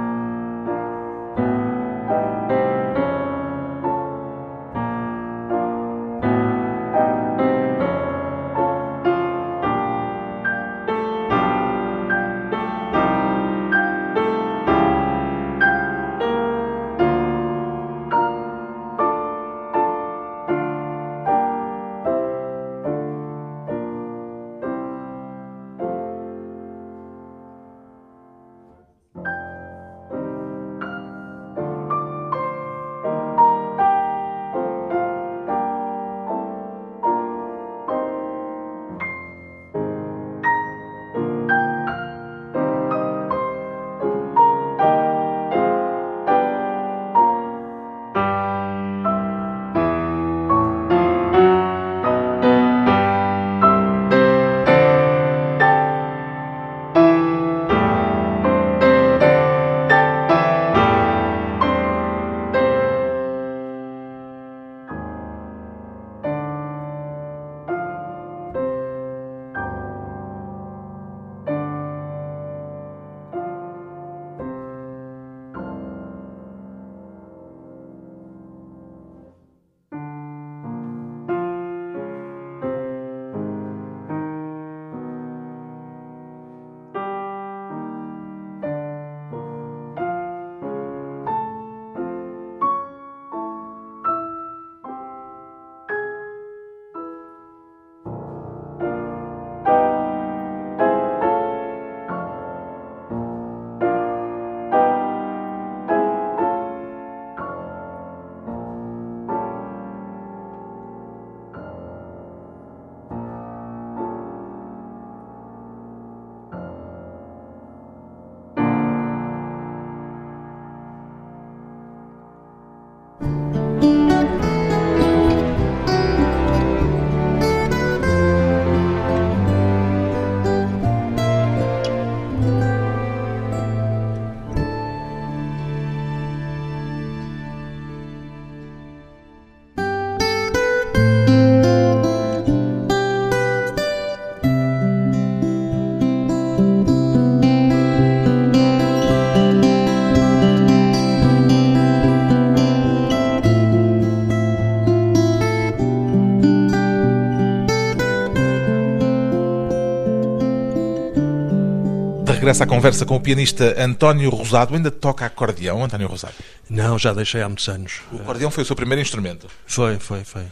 Regressa 162.46 162.62
à 162.62 162.66
conversa 162.66 163.04
com 163.04 163.16
o 163.16 163.20
pianista 163.20 163.74
António 163.76 164.30
Rosado. 164.30 164.76
Ainda 164.76 164.88
toca 164.88 165.26
acordeão, 165.26 165.82
António 165.82 166.06
Rosado? 166.06 166.34
Não, 166.70 166.96
já 166.96 167.12
deixei 167.12 167.42
há 167.42 167.48
muitos 167.48 167.68
anos. 167.68 168.02
O 168.12 168.16
acordeão 168.16 168.52
foi 168.52 168.62
o 168.62 168.66
seu 168.66 168.76
primeiro 168.76 169.02
instrumento? 169.02 169.48
Foi, 169.66 169.98
foi, 169.98 170.22
foi. 170.22 170.44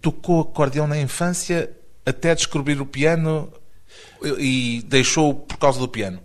Tocou 0.00 0.42
acordeão 0.42 0.86
na 0.86 0.96
infância 1.00 1.70
até 2.06 2.32
descobrir 2.36 2.80
o 2.80 2.86
piano 2.86 3.52
e 4.38 4.84
deixou 4.86 5.34
por 5.34 5.58
causa 5.58 5.80
do 5.80 5.88
piano? 5.88 6.20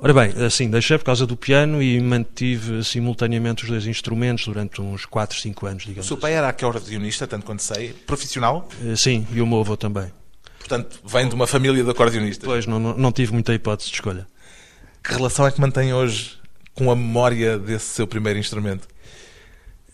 Ora 0.00 0.12
bem, 0.12 0.44
assim, 0.44 0.68
deixei 0.68 0.98
por 0.98 1.04
causa 1.04 1.24
do 1.24 1.36
piano 1.36 1.80
e 1.80 2.00
mantive 2.00 2.82
simultaneamente 2.82 3.62
os 3.62 3.70
dois 3.70 3.86
instrumentos 3.86 4.46
durante 4.46 4.80
uns 4.82 5.06
4, 5.06 5.38
5 5.38 5.66
anos, 5.66 5.84
digamos. 5.84 6.06
O 6.06 6.08
seu 6.08 6.16
pai 6.16 6.32
assim. 6.32 6.38
era 6.38 6.48
acordeonista, 6.48 7.28
tanto 7.28 7.46
quanto 7.46 7.62
sei, 7.62 7.92
profissional? 8.04 8.68
Eh, 8.84 8.96
sim, 8.96 9.24
e 9.32 9.40
o 9.40 9.46
meu 9.46 9.60
avô 9.60 9.76
também. 9.76 10.10
Portanto, 10.66 10.98
vem 11.04 11.28
de 11.28 11.34
uma 11.34 11.46
família 11.46 11.84
de 11.84 11.90
acordeonistas. 11.90 12.46
Pois, 12.46 12.66
não, 12.66 12.78
não, 12.78 12.96
não 12.96 13.12
tive 13.12 13.34
muita 13.34 13.52
hipótese 13.52 13.90
de 13.90 13.96
escolha. 13.96 14.26
Que 15.02 15.12
relação 15.12 15.46
é 15.46 15.50
que 15.50 15.60
mantém 15.60 15.92
hoje 15.92 16.38
com 16.74 16.90
a 16.90 16.96
memória 16.96 17.58
desse 17.58 17.84
seu 17.88 18.06
primeiro 18.06 18.38
instrumento? 18.38 18.88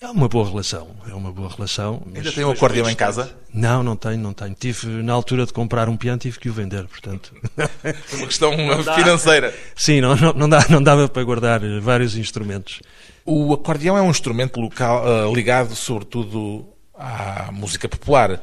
É 0.00 0.06
uma 0.06 0.28
boa 0.28 0.48
relação, 0.48 0.94
é 1.10 1.12
uma 1.12 1.32
boa 1.32 1.50
relação. 1.50 2.02
Ainda 2.14 2.30
tem 2.30 2.44
um 2.44 2.52
acordeão 2.52 2.88
em 2.88 2.94
casa? 2.94 3.34
Não, 3.52 3.82
não 3.82 3.96
tenho, 3.96 4.18
não 4.18 4.32
tenho. 4.32 4.54
Tive, 4.54 4.86
na 5.02 5.12
altura 5.12 5.44
de 5.44 5.52
comprar 5.52 5.88
um 5.88 5.96
piano, 5.96 6.18
tive 6.18 6.38
que 6.38 6.48
o 6.48 6.52
vender, 6.52 6.86
portanto... 6.86 7.34
uma 8.14 8.26
questão 8.28 8.52
financeira. 8.94 9.52
Sim, 9.74 10.00
não, 10.00 10.14
não, 10.14 10.32
não, 10.32 10.48
dá, 10.48 10.64
não 10.70 10.80
dava 10.80 11.08
para 11.08 11.24
guardar 11.24 11.60
vários 11.80 12.16
instrumentos. 12.16 12.80
O 13.26 13.52
acordeão 13.52 13.98
é 13.98 14.02
um 14.02 14.08
instrumento 14.08 14.60
local, 14.60 15.04
uh, 15.04 15.34
ligado, 15.34 15.74
sobretudo, 15.74 16.66
à 16.94 17.50
música 17.52 17.88
popular. 17.88 18.40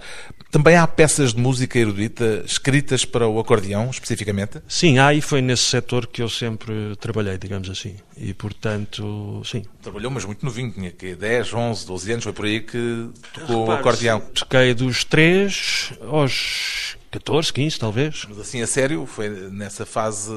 Também 0.58 0.76
há 0.76 0.88
peças 0.88 1.36
de 1.36 1.40
música 1.40 1.78
erudita 1.78 2.42
escritas 2.44 3.06
para 3.06 3.28
o 3.28 3.40
acordeão, 3.40 3.92
especificamente? 3.92 4.60
Sim, 4.68 4.98
há 4.98 5.14
e 5.14 5.22
foi 5.22 5.40
nesse 5.40 5.62
setor 5.62 6.08
que 6.08 6.20
eu 6.20 6.28
sempre 6.28 6.96
trabalhei, 6.96 7.38
digamos 7.38 7.70
assim. 7.70 7.96
E, 8.18 8.34
portanto, 8.34 9.44
sim. 9.46 9.64
Trabalhou, 9.84 10.10
mas 10.10 10.26
muito 10.26 10.44
novinho, 10.44 10.72
tinha 10.72 10.90
que 10.90 11.14
10, 11.14 11.54
11, 11.54 11.86
12 11.86 12.12
anos, 12.12 12.24
foi 12.24 12.34
por 12.34 12.46
aí 12.46 12.62
que 12.62 13.08
tocou 13.36 13.68
o 13.68 13.72
acordeão. 13.72 14.20
Toquei 14.20 14.74
dos 14.74 15.04
3 15.04 15.94
aos 16.10 16.98
14, 17.12 17.54
15, 17.54 17.78
talvez. 17.78 18.26
Mas 18.28 18.40
assim, 18.40 18.60
a 18.60 18.66
sério, 18.66 19.06
foi 19.06 19.30
nessa 19.30 19.86
fase 19.86 20.32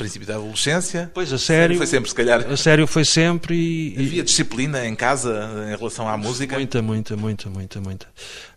princípio 0.00 0.26
da 0.26 0.34
adolescência. 0.34 1.10
Pois, 1.14 1.32
a 1.32 1.38
sério. 1.38 1.76
Foi 1.76 1.86
sempre, 1.86 2.08
se 2.08 2.14
calhar. 2.14 2.46
A 2.50 2.56
sério 2.56 2.86
foi 2.86 3.04
sempre 3.04 3.54
e. 3.54 3.94
Havia 3.98 4.22
disciplina 4.22 4.86
em 4.86 4.94
casa 4.94 5.48
em 5.72 5.76
relação 5.76 6.08
à 6.08 6.16
música? 6.16 6.56
Muita, 6.56 6.82
muita, 6.82 7.16
muita, 7.16 7.48
muita, 7.48 7.80
muita. 7.80 8.06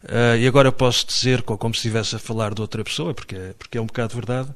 Uh, 0.03 0.37
e 0.39 0.47
agora 0.47 0.71
posso 0.71 1.05
dizer, 1.05 1.41
como 1.41 1.73
se 1.73 1.79
estivesse 1.79 2.15
a 2.15 2.19
falar 2.19 2.53
de 2.53 2.61
outra 2.61 2.83
pessoa, 2.83 3.13
porque 3.13 3.35
é, 3.35 3.53
porque 3.57 3.77
é 3.77 3.81
um 3.81 3.85
bocado 3.85 4.13
verdade, 4.15 4.49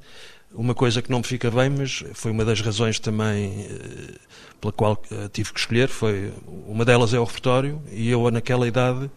uma 0.54 0.74
coisa 0.74 1.02
que 1.02 1.12
não 1.12 1.20
me 1.20 1.26
fica 1.26 1.52
bem, 1.52 1.70
mas 1.70 2.04
foi 2.14 2.32
uma 2.32 2.46
das 2.46 2.62
razões 2.62 3.00
também 3.00 3.68
uh, 3.70 4.20
pela 4.60 4.74
qual 4.74 5.02
uh, 5.12 5.30
tive 5.30 5.54
que 5.54 5.60
escolher, 5.60 5.88
foi 5.88 6.32
uma 6.68 6.84
delas 6.84 7.14
é 7.14 7.20
o 7.20 7.24
repertório, 7.24 7.82
e 7.92 8.10
eu 8.10 8.30
naquela 8.32 8.68
idade 8.68 9.10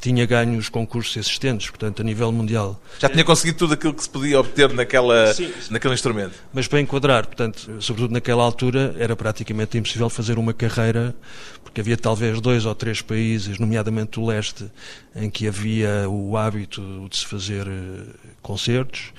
tinha 0.00 0.24
ganho 0.24 0.58
os 0.58 0.68
concursos 0.68 1.16
existentes, 1.16 1.68
portanto, 1.68 2.00
a 2.00 2.04
nível 2.04 2.32
mundial. 2.32 2.80
Já 2.98 3.08
tinha 3.08 3.24
conseguido 3.24 3.58
tudo 3.58 3.74
aquilo 3.74 3.92
que 3.92 4.02
se 4.02 4.08
podia 4.08 4.40
obter 4.40 4.72
naquela, 4.72 5.32
Sim. 5.34 5.52
naquele 5.70 5.94
instrumento. 5.94 6.34
Mas 6.52 6.66
para 6.66 6.80
enquadrar, 6.80 7.26
portanto, 7.26 7.70
sobretudo 7.80 8.12
naquela 8.12 8.42
altura, 8.42 8.94
era 8.98 9.14
praticamente 9.14 9.76
impossível 9.76 10.08
fazer 10.08 10.38
uma 10.38 10.54
carreira, 10.54 11.14
porque 11.62 11.80
havia 11.80 11.96
talvez 11.96 12.40
dois 12.40 12.64
ou 12.64 12.74
três 12.74 13.02
países, 13.02 13.58
nomeadamente 13.58 14.18
o 14.18 14.26
leste, 14.26 14.70
em 15.14 15.28
que 15.28 15.46
havia 15.46 16.08
o 16.08 16.36
hábito 16.36 17.06
de 17.10 17.16
se 17.18 17.26
fazer 17.26 17.66
eh, 17.66 18.30
concertos, 18.40 19.12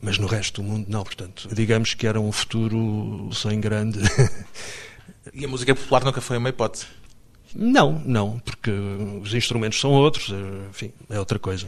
mas 0.00 0.16
no 0.16 0.26
resto 0.26 0.62
do 0.62 0.68
mundo 0.68 0.86
não. 0.88 1.02
Portanto, 1.02 1.48
digamos 1.52 1.94
que 1.94 2.06
era 2.06 2.20
um 2.20 2.30
futuro 2.30 3.28
sem 3.32 3.60
grande. 3.60 3.98
E 5.34 5.44
a 5.44 5.48
música 5.48 5.74
popular 5.74 6.02
nunca 6.02 6.20
foi 6.20 6.38
uma 6.38 6.48
hipótese? 6.48 6.86
Não, 7.54 8.00
não, 8.04 8.38
porque 8.38 8.70
os 8.70 9.34
instrumentos 9.34 9.80
são 9.80 9.90
outros, 9.92 10.30
eh, 10.30 10.68
enfim, 10.70 10.92
é 11.08 11.18
outra 11.18 11.38
coisa. 11.38 11.66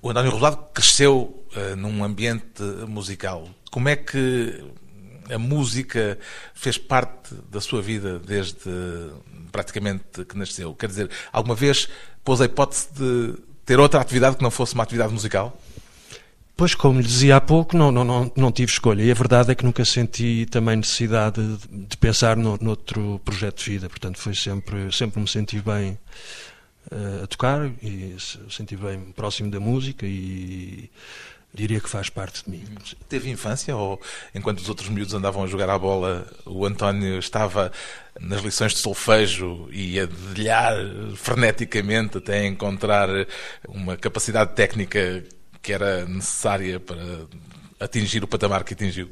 O 0.00 0.10
António 0.10 0.30
Rosado 0.30 0.58
cresceu 0.72 1.44
uh, 1.56 1.76
num 1.76 2.04
ambiente 2.04 2.62
musical. 2.86 3.48
Como 3.70 3.88
é 3.88 3.96
que 3.96 4.64
a 5.28 5.38
música 5.38 6.18
fez 6.54 6.78
parte 6.78 7.34
da 7.50 7.60
sua 7.60 7.82
vida 7.82 8.18
desde 8.18 8.70
praticamente 9.50 10.24
que 10.24 10.38
nasceu? 10.38 10.74
Quer 10.74 10.86
dizer, 10.86 11.10
alguma 11.32 11.54
vez 11.54 11.88
pôs 12.24 12.40
a 12.40 12.44
hipótese 12.44 12.88
de 12.94 13.34
ter 13.66 13.80
outra 13.80 14.00
atividade 14.00 14.36
que 14.36 14.42
não 14.42 14.52
fosse 14.52 14.74
uma 14.74 14.84
atividade 14.84 15.12
musical? 15.12 15.58
Pois, 16.58 16.74
como 16.74 17.00
lhe 17.00 17.06
dizia 17.06 17.36
há 17.36 17.40
pouco, 17.40 17.76
não, 17.76 17.92
não, 17.92 18.02
não, 18.02 18.32
não 18.34 18.50
tive 18.50 18.72
escolha. 18.72 19.00
E 19.00 19.12
a 19.12 19.14
verdade 19.14 19.52
é 19.52 19.54
que 19.54 19.64
nunca 19.64 19.84
senti 19.84 20.44
também 20.50 20.74
necessidade 20.74 21.40
de, 21.40 21.86
de 21.86 21.96
pensar 21.96 22.36
no, 22.36 22.58
noutro 22.60 23.20
projeto 23.24 23.58
de 23.62 23.70
vida. 23.70 23.88
Portanto, 23.88 24.18
foi 24.18 24.34
sempre, 24.34 24.90
sempre 24.90 25.20
me 25.20 25.28
senti 25.28 25.60
bem 25.60 25.96
uh, 26.90 27.22
a 27.22 27.26
tocar 27.28 27.70
e 27.80 28.16
senti 28.50 28.76
bem 28.76 28.98
próximo 29.12 29.52
da 29.52 29.60
música 29.60 30.04
e 30.04 30.90
diria 31.54 31.78
que 31.78 31.88
faz 31.88 32.10
parte 32.10 32.42
de 32.44 32.50
mim. 32.50 32.64
Teve 33.08 33.30
infância 33.30 33.76
ou, 33.76 34.00
enquanto 34.34 34.58
os 34.58 34.68
outros 34.68 34.88
miúdos 34.88 35.14
andavam 35.14 35.44
a 35.44 35.46
jogar 35.46 35.70
à 35.70 35.78
bola, 35.78 36.26
o 36.44 36.66
António 36.66 37.20
estava 37.20 37.70
nas 38.18 38.42
lições 38.42 38.72
de 38.72 38.78
solfejo 38.78 39.68
e 39.70 40.00
a 40.00 40.06
dedilhar 40.06 40.74
freneticamente 41.14 42.18
até 42.18 42.44
encontrar 42.48 43.08
uma 43.68 43.96
capacidade 43.96 44.56
técnica 44.56 45.22
que 45.62 45.72
era 45.72 46.04
necessária 46.06 46.80
para 46.80 47.02
atingir 47.80 48.22
o 48.24 48.28
patamar 48.28 48.64
que 48.64 48.74
atingiu? 48.74 49.10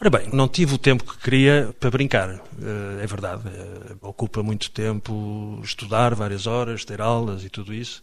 Ora 0.00 0.08
bem, 0.08 0.30
não 0.32 0.48
tive 0.48 0.74
o 0.74 0.78
tempo 0.78 1.04
que 1.04 1.18
queria 1.18 1.74
para 1.78 1.90
brincar, 1.90 2.30
eh, 2.30 3.02
é 3.02 3.06
verdade. 3.06 3.42
Eh, 3.46 3.96
ocupa 4.00 4.42
muito 4.42 4.70
tempo 4.70 5.60
estudar 5.62 6.14
várias 6.14 6.46
horas, 6.46 6.86
ter 6.86 7.02
aulas 7.02 7.44
e 7.44 7.50
tudo 7.50 7.74
isso 7.74 8.00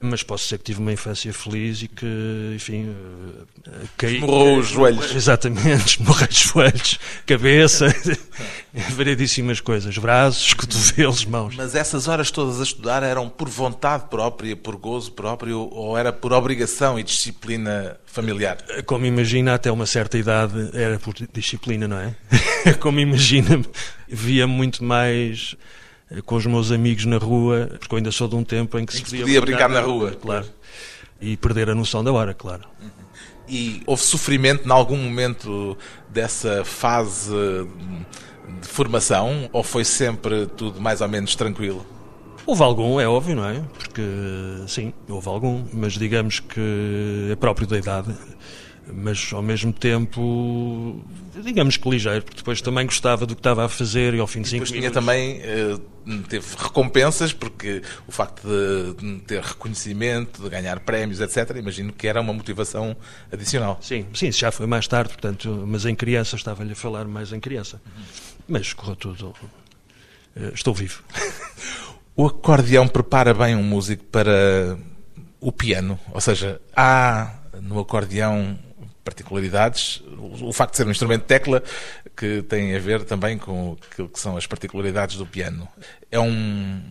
mas 0.00 0.22
posso 0.22 0.44
dizer 0.44 0.58
que 0.58 0.64
tive 0.64 0.80
uma 0.80 0.92
infância 0.92 1.32
feliz 1.32 1.82
e 1.82 1.88
que, 1.88 2.52
enfim, 2.54 2.88
uh, 2.88 3.88
caí. 3.96 4.16
Esmorrou 4.16 4.58
os 4.58 4.68
joelhos. 4.68 5.14
Exatamente, 5.14 5.98
esmorrei 6.00 6.28
os 6.28 6.36
joelhos, 6.36 6.98
cabeça, 7.26 7.86
variedíssimas 8.90 9.60
coisas, 9.60 9.96
braços, 9.96 10.52
cotovelos, 10.54 11.24
mãos. 11.24 11.54
Mas 11.56 11.74
essas 11.74 12.08
horas 12.08 12.30
todas 12.30 12.60
a 12.60 12.64
estudar 12.64 13.02
eram 13.02 13.28
por 13.28 13.48
vontade 13.48 14.04
própria, 14.10 14.56
por 14.56 14.76
gozo 14.76 15.12
próprio, 15.12 15.68
ou 15.72 15.96
era 15.96 16.12
por 16.12 16.32
obrigação 16.32 16.98
e 16.98 17.02
disciplina 17.02 17.96
familiar? 18.06 18.58
Como 18.86 19.06
imagina, 19.06 19.54
até 19.54 19.70
uma 19.70 19.86
certa 19.86 20.18
idade 20.18 20.70
era 20.72 20.98
por 20.98 21.14
disciplina, 21.32 21.88
não 21.88 21.98
é? 21.98 22.14
Como 22.80 23.00
imagina, 23.00 23.60
via 24.08 24.46
muito 24.46 24.84
mais 24.84 25.56
eh, 25.56 25.83
com 26.22 26.36
os 26.36 26.46
meus 26.46 26.70
amigos 26.70 27.04
na 27.04 27.18
rua, 27.18 27.68
porque 27.78 27.94
eu 27.94 27.96
ainda 27.96 28.12
sou 28.12 28.28
de 28.28 28.36
um 28.36 28.44
tempo 28.44 28.78
em 28.78 28.86
que 28.86 28.94
em 28.94 28.98
se 28.98 29.04
podia, 29.04 29.20
podia 29.20 29.40
brincar, 29.40 29.68
brincar 29.68 29.80
na, 29.80 29.86
rua. 29.86 30.12
Claro. 30.12 30.46
E 31.20 31.36
perder 31.36 31.70
a 31.70 31.74
noção 31.74 32.04
da 32.04 32.12
hora, 32.12 32.34
claro. 32.34 32.64
E 33.48 33.82
houve 33.86 34.02
sofrimento 34.02 34.66
em 34.66 34.72
algum 34.72 34.96
momento 34.96 35.76
dessa 36.08 36.64
fase 36.64 37.32
de 38.60 38.68
formação 38.68 39.48
ou 39.52 39.62
foi 39.62 39.84
sempre 39.84 40.46
tudo 40.46 40.80
mais 40.80 41.00
ou 41.00 41.08
menos 41.08 41.34
tranquilo? 41.34 41.86
Houve 42.46 42.62
algum, 42.62 43.00
é 43.00 43.08
óbvio, 43.08 43.36
não 43.36 43.48
é? 43.48 43.62
Porque, 43.78 44.02
sim, 44.66 44.92
houve 45.08 45.28
algum, 45.28 45.64
mas 45.72 45.94
digamos 45.94 46.40
que 46.40 47.28
é 47.30 47.36
próprio 47.36 47.66
da 47.66 47.78
idade 47.78 48.14
mas 48.92 49.30
ao 49.32 49.42
mesmo 49.42 49.72
tempo, 49.72 51.00
digamos 51.42 51.76
que 51.76 51.88
ligeiro, 51.88 52.22
porque 52.22 52.38
depois 52.38 52.60
também 52.60 52.86
gostava 52.86 53.26
do 53.26 53.34
que 53.34 53.40
estava 53.40 53.64
a 53.64 53.68
fazer 53.68 54.14
e 54.14 54.20
ao 54.20 54.26
fim 54.26 54.42
de 54.42 54.48
cinco 54.48 54.64
depois 54.64 54.78
tinha 54.78 54.90
também, 54.90 55.40
eh, 55.42 55.78
teve 56.28 56.46
recompensas, 56.56 57.32
porque 57.32 57.82
o 58.06 58.12
facto 58.12 58.46
de 58.46 59.20
ter 59.20 59.42
reconhecimento, 59.42 60.42
de 60.42 60.48
ganhar 60.48 60.80
prémios, 60.80 61.20
etc., 61.20 61.56
imagino 61.56 61.92
que 61.92 62.06
era 62.06 62.20
uma 62.20 62.32
motivação 62.32 62.96
adicional. 63.32 63.78
Sim, 63.80 64.06
sim, 64.14 64.30
já 64.30 64.52
foi 64.52 64.66
mais 64.66 64.86
tarde, 64.86 65.10
portanto, 65.10 65.64
mas 65.66 65.84
em 65.84 65.94
criança, 65.94 66.36
estava-lhe 66.36 66.72
a 66.72 66.76
falar 66.76 67.06
mais 67.06 67.32
em 67.32 67.40
criança. 67.40 67.80
Mas 68.46 68.72
correu 68.72 68.96
tudo, 68.96 69.34
eh, 70.36 70.52
estou 70.54 70.74
vivo. 70.74 71.02
O 72.16 72.26
acordeão 72.26 72.86
prepara 72.86 73.34
bem 73.34 73.56
um 73.56 73.62
músico 73.64 74.04
para 74.04 74.78
o 75.40 75.50
piano, 75.50 75.98
ou 76.12 76.20
seja, 76.20 76.60
há 76.76 77.40
no 77.60 77.80
acordeão 77.80 78.56
particularidades, 79.04 80.02
o 80.40 80.52
facto 80.52 80.72
de 80.72 80.76
ser 80.78 80.86
um 80.86 80.90
instrumento 80.90 81.22
de 81.22 81.28
tecla 81.28 81.62
que 82.16 82.42
tem 82.42 82.74
a 82.74 82.78
ver 82.78 83.04
também 83.04 83.36
com 83.36 83.76
aquilo 83.90 84.08
que 84.08 84.18
são 84.18 84.36
as 84.36 84.46
particularidades 84.46 85.16
do 85.16 85.26
piano. 85.26 85.68
É 86.10 86.18
um, 86.18 86.82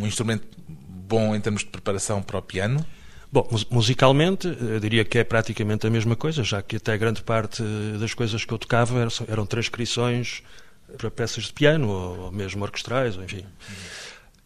um 0.00 0.06
instrumento 0.06 0.46
bom 0.66 1.34
em 1.36 1.40
termos 1.40 1.62
de 1.62 1.68
preparação 1.68 2.22
para 2.22 2.38
o 2.38 2.42
piano? 2.42 2.84
Bom, 3.30 3.46
musicalmente, 3.70 4.48
eu 4.48 4.80
diria 4.80 5.04
que 5.04 5.18
é 5.18 5.24
praticamente 5.24 5.86
a 5.86 5.90
mesma 5.90 6.16
coisa, 6.16 6.42
já 6.42 6.62
que 6.62 6.76
até 6.76 6.96
grande 6.96 7.22
parte 7.22 7.62
das 8.00 8.14
coisas 8.14 8.42
que 8.44 8.52
eu 8.52 8.58
tocava 8.58 9.06
eram, 9.28 9.44
transcrições 9.44 10.42
para 10.96 11.10
peças 11.10 11.44
de 11.44 11.52
piano, 11.52 11.90
ou 11.90 12.32
mesmo 12.32 12.64
orquestrais, 12.64 13.16
enfim. 13.16 13.44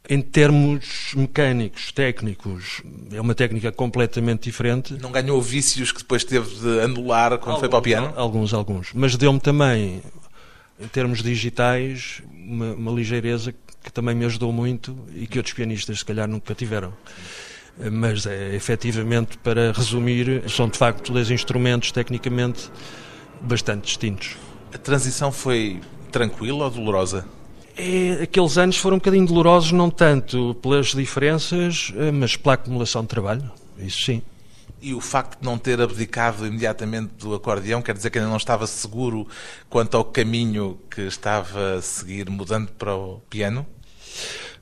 Em 0.09 0.21
termos 0.21 1.13
mecânicos, 1.15 1.93
técnicos, 1.93 2.83
é 3.13 3.21
uma 3.21 3.37
técnica 3.37 3.71
completamente 3.71 4.45
diferente. 4.45 4.95
Não 4.95 5.13
ganhou 5.13 5.41
vícios 5.41 5.93
que 5.93 5.99
depois 5.99 6.25
teve 6.25 6.49
de 6.57 6.81
anular 6.81 7.39
quando 7.39 7.55
alguns, 7.55 7.61
foi 7.61 7.69
para 7.69 7.79
o 7.79 7.83
piano? 7.83 8.13
Alguns, 8.17 8.53
alguns. 8.53 8.93
Mas 8.93 9.17
deu-me 9.17 9.39
também, 9.39 10.03
em 10.81 10.89
termos 10.89 11.23
digitais, 11.23 12.21
uma, 12.35 12.73
uma, 12.73 12.91
ligeireza 12.91 13.55
que 13.83 13.93
também 13.93 14.15
me 14.15 14.25
ajudou 14.25 14.53
muito 14.53 14.97
e 15.15 15.25
que 15.27 15.39
outros 15.39 15.55
pianistas, 15.55 16.01
se 16.01 16.05
calhar, 16.05 16.27
nunca 16.27 16.53
tiveram. 16.53 16.93
Mas 17.79 18.27
é 18.27 18.57
efetivamente, 18.57 19.39
para 19.39 19.71
resumir, 19.71 20.43
são 20.51 20.69
de 20.69 20.79
facto 20.79 21.13
dois 21.13 21.31
instrumentos 21.31 21.93
tecnicamente 21.93 22.69
bastante 23.41 23.85
distintos. 23.85 24.37
A 24.75 24.79
transição 24.79 25.31
foi 25.31 25.81
tranquila 26.11 26.65
ou 26.65 26.71
dolorosa? 26.71 27.25
É, 27.85 28.23
aqueles 28.23 28.57
anos 28.59 28.77
foram 28.77 28.95
um 28.95 28.99
bocadinho 29.01 29.27
dolorosos, 29.27 29.73
não 29.73 29.91
tanto 29.91 30.55
pelas 30.63 30.95
diferenças, 30.95 31.93
eh, 31.97 32.13
mas 32.13 32.37
pela 32.37 32.55
acumulação 32.55 33.03
de 33.03 33.09
trabalho. 33.09 33.51
Isso 33.77 34.05
sim. 34.05 34.23
E 34.81 34.95
o 34.95 35.01
facto 35.01 35.41
de 35.41 35.45
não 35.45 35.59
ter 35.59 35.81
abdicado 35.81 36.47
imediatamente 36.47 37.15
do 37.19 37.35
acordeão 37.35 37.83
quer 37.83 37.97
dizer 37.97 38.11
que 38.11 38.21
ainda 38.21 38.31
não 38.31 38.37
estava 38.37 38.69
seguro 38.69 39.27
quanto 39.69 39.97
ao 39.97 40.05
caminho 40.05 40.79
que 40.89 41.01
estava 41.03 41.79
a 41.79 41.83
seguir, 41.83 42.31
mudando 42.31 42.71
para 42.71 42.95
o 42.95 43.21
piano? 43.29 43.67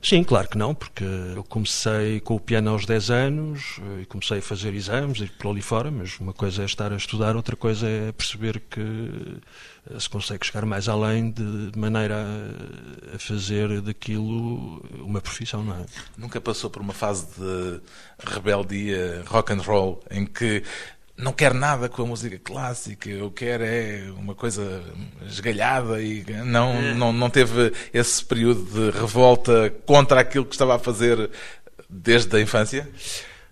Sim, 0.03 0.23
claro 0.23 0.49
que 0.49 0.57
não, 0.57 0.73
porque 0.73 1.03
eu 1.03 1.43
comecei 1.43 2.19
com 2.21 2.35
o 2.35 2.39
piano 2.39 2.71
aos 2.71 2.87
10 2.87 3.11
anos 3.11 3.79
eh, 3.79 4.01
e 4.01 4.05
comecei 4.07 4.39
a 4.39 4.41
fazer 4.41 4.73
exames 4.73 5.19
e 5.19 5.27
por 5.27 5.51
ali 5.51 5.61
fora, 5.61 5.91
mas 5.91 6.19
uma 6.19 6.33
coisa 6.33 6.63
é 6.63 6.65
estar 6.65 6.91
a 6.91 6.95
estudar, 6.95 7.35
outra 7.35 7.55
coisa 7.55 7.87
é 7.87 8.11
perceber 8.11 8.59
que 8.61 8.81
eh, 8.81 9.99
se 9.99 10.09
consegue 10.09 10.43
chegar 10.43 10.65
mais 10.65 10.89
além 10.89 11.29
de, 11.29 11.71
maneira 11.77 12.25
a, 13.13 13.19
fazer 13.19 13.79
daquilo 13.81 14.83
uma 15.01 15.21
profissão, 15.21 15.63
não 15.63 15.75
é? 15.75 15.85
Nunca 16.17 16.41
passou 16.41 16.71
por 16.71 16.81
uma 16.81 16.93
fase 16.93 17.27
de 17.37 17.79
rebeldia 18.25 19.23
rock 19.27 19.53
and 19.53 19.61
roll 19.61 20.03
em 20.09 20.25
que 20.25 20.63
não 21.21 21.31
quer 21.31 21.53
nada 21.53 21.87
com 21.87 22.01
a 22.01 22.05
música 22.05 22.39
clássica, 22.39 23.09
eu 23.09 23.29
quero 23.31 23.63
é 23.63 24.11
uma 24.17 24.35
coisa 24.35 24.83
esgalhada 25.27 26.01
e 26.01 26.25
não, 26.45 26.71
é. 26.73 26.93
não, 26.93 27.13
não 27.13 27.29
teve 27.29 27.71
esse 27.93 28.23
período 28.25 28.63
de 28.63 28.97
revolta 28.97 29.69
contra 29.85 30.19
aquilo 30.19 30.45
que 30.45 30.55
estava 30.55 30.75
a 30.75 30.79
fazer 30.79 31.29
desde 31.89 32.35
a 32.35 32.41
infância? 32.41 32.89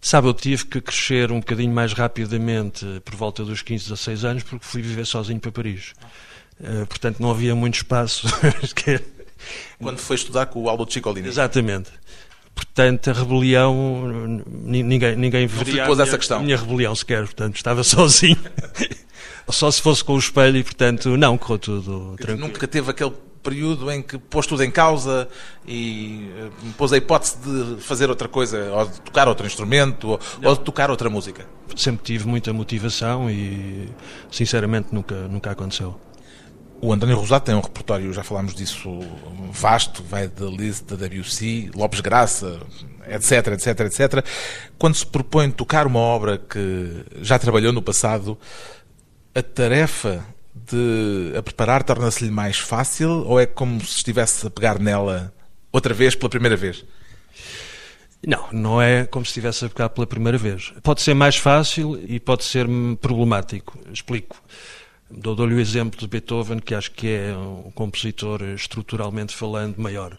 Sabe, 0.01 0.27
eu 0.27 0.34
tive 0.34 0.65
que 0.65 0.82
crescer 0.82 1.32
um 1.32 1.39
bocadinho 1.39 1.73
mais 1.73 1.91
rapidamente 1.93 2.86
por 3.03 3.15
volta 3.15 3.43
dos 3.43 3.62
15, 3.62 3.84
16 3.89 4.25
anos, 4.25 4.43
porque 4.43 4.65
fui 4.65 4.82
viver 4.82 5.05
sozinho 5.05 5.39
para 5.39 5.51
Paris. 5.51 5.93
Uh, 6.60 6.86
portanto, 6.88 7.19
não 7.19 7.32
havia 7.32 7.53
muito 7.53 7.75
espaço. 7.75 8.27
Quando 9.77 9.99
foi 9.99 10.15
estudar 10.15 10.45
com 10.47 10.63
o 10.63 10.69
Aldo 10.69 10.89
Ciccolini. 10.91 11.27
Exatamente. 11.27 11.91
Portanto, 12.59 13.09
a 13.09 13.13
rebelião, 13.13 14.43
ninguém, 14.45 15.15
ninguém 15.15 15.47
veria 15.47 15.85
a 15.85 15.87
minha, 15.87 16.03
essa 16.03 16.17
questão. 16.17 16.39
a 16.39 16.41
minha 16.41 16.57
rebelião 16.57 16.93
sequer. 16.93 17.23
Portanto, 17.23 17.55
estava 17.55 17.83
sozinho. 17.85 18.37
Só 19.49 19.71
se 19.71 19.81
fosse 19.81 20.03
com 20.03 20.13
o 20.13 20.19
espelho 20.19 20.57
e, 20.57 20.63
portanto, 20.63 21.15
não, 21.15 21.37
correu 21.37 21.57
tudo 21.57 22.15
tranquilo. 22.17 22.47
Nunca 22.47 22.67
teve 22.67 22.91
aquele 22.91 23.13
período 23.41 23.89
em 23.89 24.01
que 24.01 24.17
pôs 24.17 24.45
tudo 24.45 24.61
em 24.61 24.69
causa 24.69 25.27
e 25.65 26.29
uh, 26.37 26.73
pôs 26.77 26.91
a 26.91 26.97
hipótese 26.97 27.37
de 27.37 27.81
fazer 27.81 28.09
outra 28.09 28.27
coisa, 28.27 28.71
ou 28.73 28.85
de 28.85 29.01
tocar 29.01 29.29
outro 29.29 29.47
instrumento, 29.47 30.09
ou, 30.09 30.19
ou, 30.43 30.55
de 30.55 30.61
tocar 30.61 30.91
outra 30.91 31.09
música? 31.09 31.47
Sempre 31.77 32.03
tive 32.03 32.27
muita 32.27 32.51
motivação 32.51 33.29
e, 33.29 33.89
sinceramente, 34.29 34.89
nunca, 34.91 35.15
nunca 35.29 35.51
aconteceu. 35.51 35.97
O 36.81 36.93
António 36.93 37.17
Rosado 37.17 37.43
tem 37.43 37.55
um 37.55 37.59
repertório, 37.59 38.13
já 38.13 38.23
falámos 38.23 38.55
disso, 38.55 38.99
vasto, 39.51 40.01
vai 40.01 40.27
da 40.29 40.45
Liszt, 40.45 40.85
da 40.85 40.95
WC, 40.95 41.71
Lopes 41.75 41.99
Graça, 41.99 42.61
etc, 43.07 43.47
etc, 43.47 43.79
etc. 43.81 44.25
Quando 44.77 44.95
se 44.95 45.05
propõe 45.05 45.51
tocar 45.51 45.85
uma 45.85 45.99
obra 45.99 46.37
que 46.37 47.03
já 47.21 47.37
trabalhou 47.37 47.73
no 47.73 47.81
passado, 47.81 48.37
a 49.35 49.43
tarefa 49.43 50.25
de 50.55 51.33
a 51.37 51.43
preparar 51.43 51.83
torna-se-lhe 51.83 52.31
mais 52.31 52.57
fácil 52.57 53.25
ou 53.25 53.39
é 53.39 53.45
como 53.45 53.81
se 53.81 53.97
estivesse 53.97 54.47
a 54.47 54.49
pegar 54.49 54.79
nela 54.79 55.33
outra 55.71 55.93
vez 55.93 56.15
pela 56.15 56.29
primeira 56.29 56.55
vez? 56.55 56.85
Não, 58.25 58.47
não 58.51 58.81
é 58.81 59.05
como 59.05 59.25
se 59.25 59.29
estivesse 59.29 59.65
a 59.65 59.69
pegar 59.69 59.89
pela 59.89 60.07
primeira 60.07 60.37
vez. 60.37 60.73
Pode 60.83 61.01
ser 61.01 61.13
mais 61.13 61.35
fácil 61.35 62.01
e 62.05 62.19
pode 62.19 62.43
ser 62.43 62.67
problemático. 62.99 63.77
Explico. 63.91 64.41
Dou-lhe 65.09 65.55
o 65.55 65.59
exemplo 65.59 65.99
de 65.99 66.07
Beethoven, 66.07 66.59
que 66.59 66.75
acho 66.75 66.91
que 66.91 67.07
é 67.07 67.35
um 67.35 67.71
compositor 67.73 68.41
estruturalmente 68.43 69.35
falando 69.35 69.77
maior. 69.77 70.17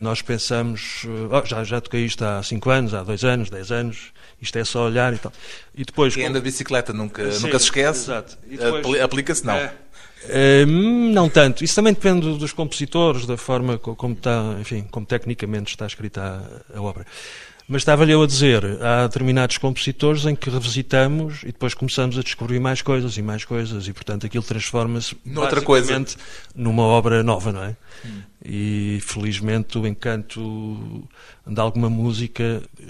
Nós 0.00 0.22
pensamos, 0.22 1.04
oh, 1.30 1.46
já, 1.46 1.64
já 1.64 1.80
toquei 1.80 2.04
isto 2.04 2.22
há 2.24 2.42
5 2.42 2.70
anos, 2.70 2.94
há 2.94 3.02
2 3.02 3.24
anos, 3.24 3.50
10 3.50 3.72
anos, 3.72 4.12
isto 4.40 4.58
é 4.58 4.64
só 4.64 4.86
olhar 4.86 5.12
e 5.14 5.18
tal. 5.18 5.32
E 5.74 5.84
depois. 5.84 6.14
Quem 6.14 6.26
anda 6.26 6.38
de 6.38 6.44
bicicleta 6.44 6.92
nunca, 6.92 7.30
Sim, 7.32 7.44
nunca 7.44 7.58
se 7.58 7.64
esquece. 7.66 8.10
Depois... 8.46 9.00
Aplica-se 9.00 9.44
não. 9.46 9.54
É, 9.54 9.72
é, 10.28 10.66
não 10.66 11.28
tanto. 11.28 11.64
Isso 11.64 11.74
também 11.74 11.92
depende 11.92 12.38
dos 12.38 12.52
compositores, 12.52 13.26
da 13.26 13.36
forma 13.36 13.78
como 13.78 14.14
está, 14.14 14.56
enfim, 14.60 14.86
como 14.90 15.06
tecnicamente 15.06 15.70
está 15.70 15.86
escrita 15.86 16.22
a, 16.72 16.78
a 16.78 16.82
obra. 16.82 17.06
Mas 17.66 17.80
estava-lhe 17.80 18.12
eu 18.12 18.22
a 18.22 18.26
dizer, 18.26 18.62
há 18.82 19.06
determinados 19.06 19.56
compositores 19.56 20.26
em 20.26 20.36
que 20.36 20.50
revisitamos 20.50 21.42
e 21.44 21.46
depois 21.46 21.72
começamos 21.72 22.18
a 22.18 22.22
descobrir 22.22 22.60
mais 22.60 22.82
coisas 22.82 23.16
e 23.16 23.22
mais 23.22 23.42
coisas 23.44 23.88
e, 23.88 23.92
portanto, 23.92 24.26
aquilo 24.26 24.44
transforma-se 24.44 25.16
noutra 25.24 25.62
coisa 25.62 26.04
numa 26.54 26.82
obra 26.82 27.22
nova, 27.22 27.52
não 27.52 27.64
é? 27.64 27.76
Hum. 28.04 28.22
E, 28.44 28.98
felizmente, 29.00 29.78
o 29.78 29.86
encanto 29.86 31.08
de 31.46 31.58
alguma 31.58 31.88
música, 31.88 32.62
eh, 32.78 32.84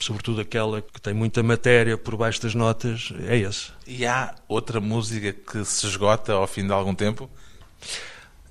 sobretudo 0.00 0.40
aquela 0.40 0.82
que 0.82 1.00
tem 1.00 1.14
muita 1.14 1.40
matéria 1.40 1.96
por 1.96 2.16
baixo 2.16 2.42
das 2.42 2.56
notas, 2.56 3.12
é 3.28 3.36
esse. 3.36 3.70
E 3.86 4.04
há 4.04 4.34
outra 4.48 4.80
música 4.80 5.32
que 5.32 5.64
se 5.64 5.86
esgota 5.86 6.32
ao 6.32 6.46
fim 6.48 6.66
de 6.66 6.72
algum 6.72 6.94
tempo? 6.94 7.30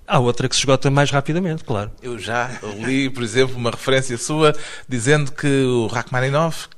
Há 0.07 0.19
outra 0.19 0.47
que 0.47 0.55
se 0.55 0.61
esgota 0.61 0.89
mais 0.89 1.11
rapidamente, 1.11 1.65
claro. 1.65 1.91
Eu 2.01 2.17
já 2.17 2.49
li, 2.85 3.09
por 3.09 3.21
exemplo, 3.23 3.57
uma 3.57 3.71
referência 3.71 4.17
sua 4.17 4.55
dizendo 4.87 5.33
que 5.33 5.63
o 5.63 5.87
Rachmaninoff, 5.87 6.69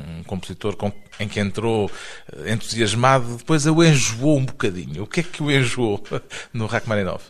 um 0.00 0.24
compositor 0.24 0.74
com, 0.74 0.92
em 1.20 1.28
que 1.28 1.38
entrou 1.38 1.88
eh, 2.32 2.52
entusiasmado, 2.52 3.36
depois 3.36 3.66
o 3.66 3.84
enjoou 3.84 4.36
um 4.36 4.44
bocadinho. 4.44 5.04
O 5.04 5.06
que 5.06 5.20
é 5.20 5.22
que 5.22 5.42
o 5.42 5.50
enjoou 5.50 6.02
no 6.52 6.66
Rachmaninoff? 6.66 7.26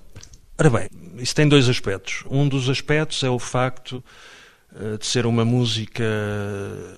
Ora 0.59 0.71
bem, 0.71 0.89
isso 1.19 1.35
tem 1.35 1.47
dois 1.47 1.69
aspectos. 1.69 2.25
Um 2.31 2.49
dos 2.49 2.71
aspectos 2.71 3.23
é 3.23 3.29
o 3.29 3.39
facto 3.39 4.03
de 4.99 5.05
ser 5.07 5.27
uma 5.27 5.45
música, 5.45 6.03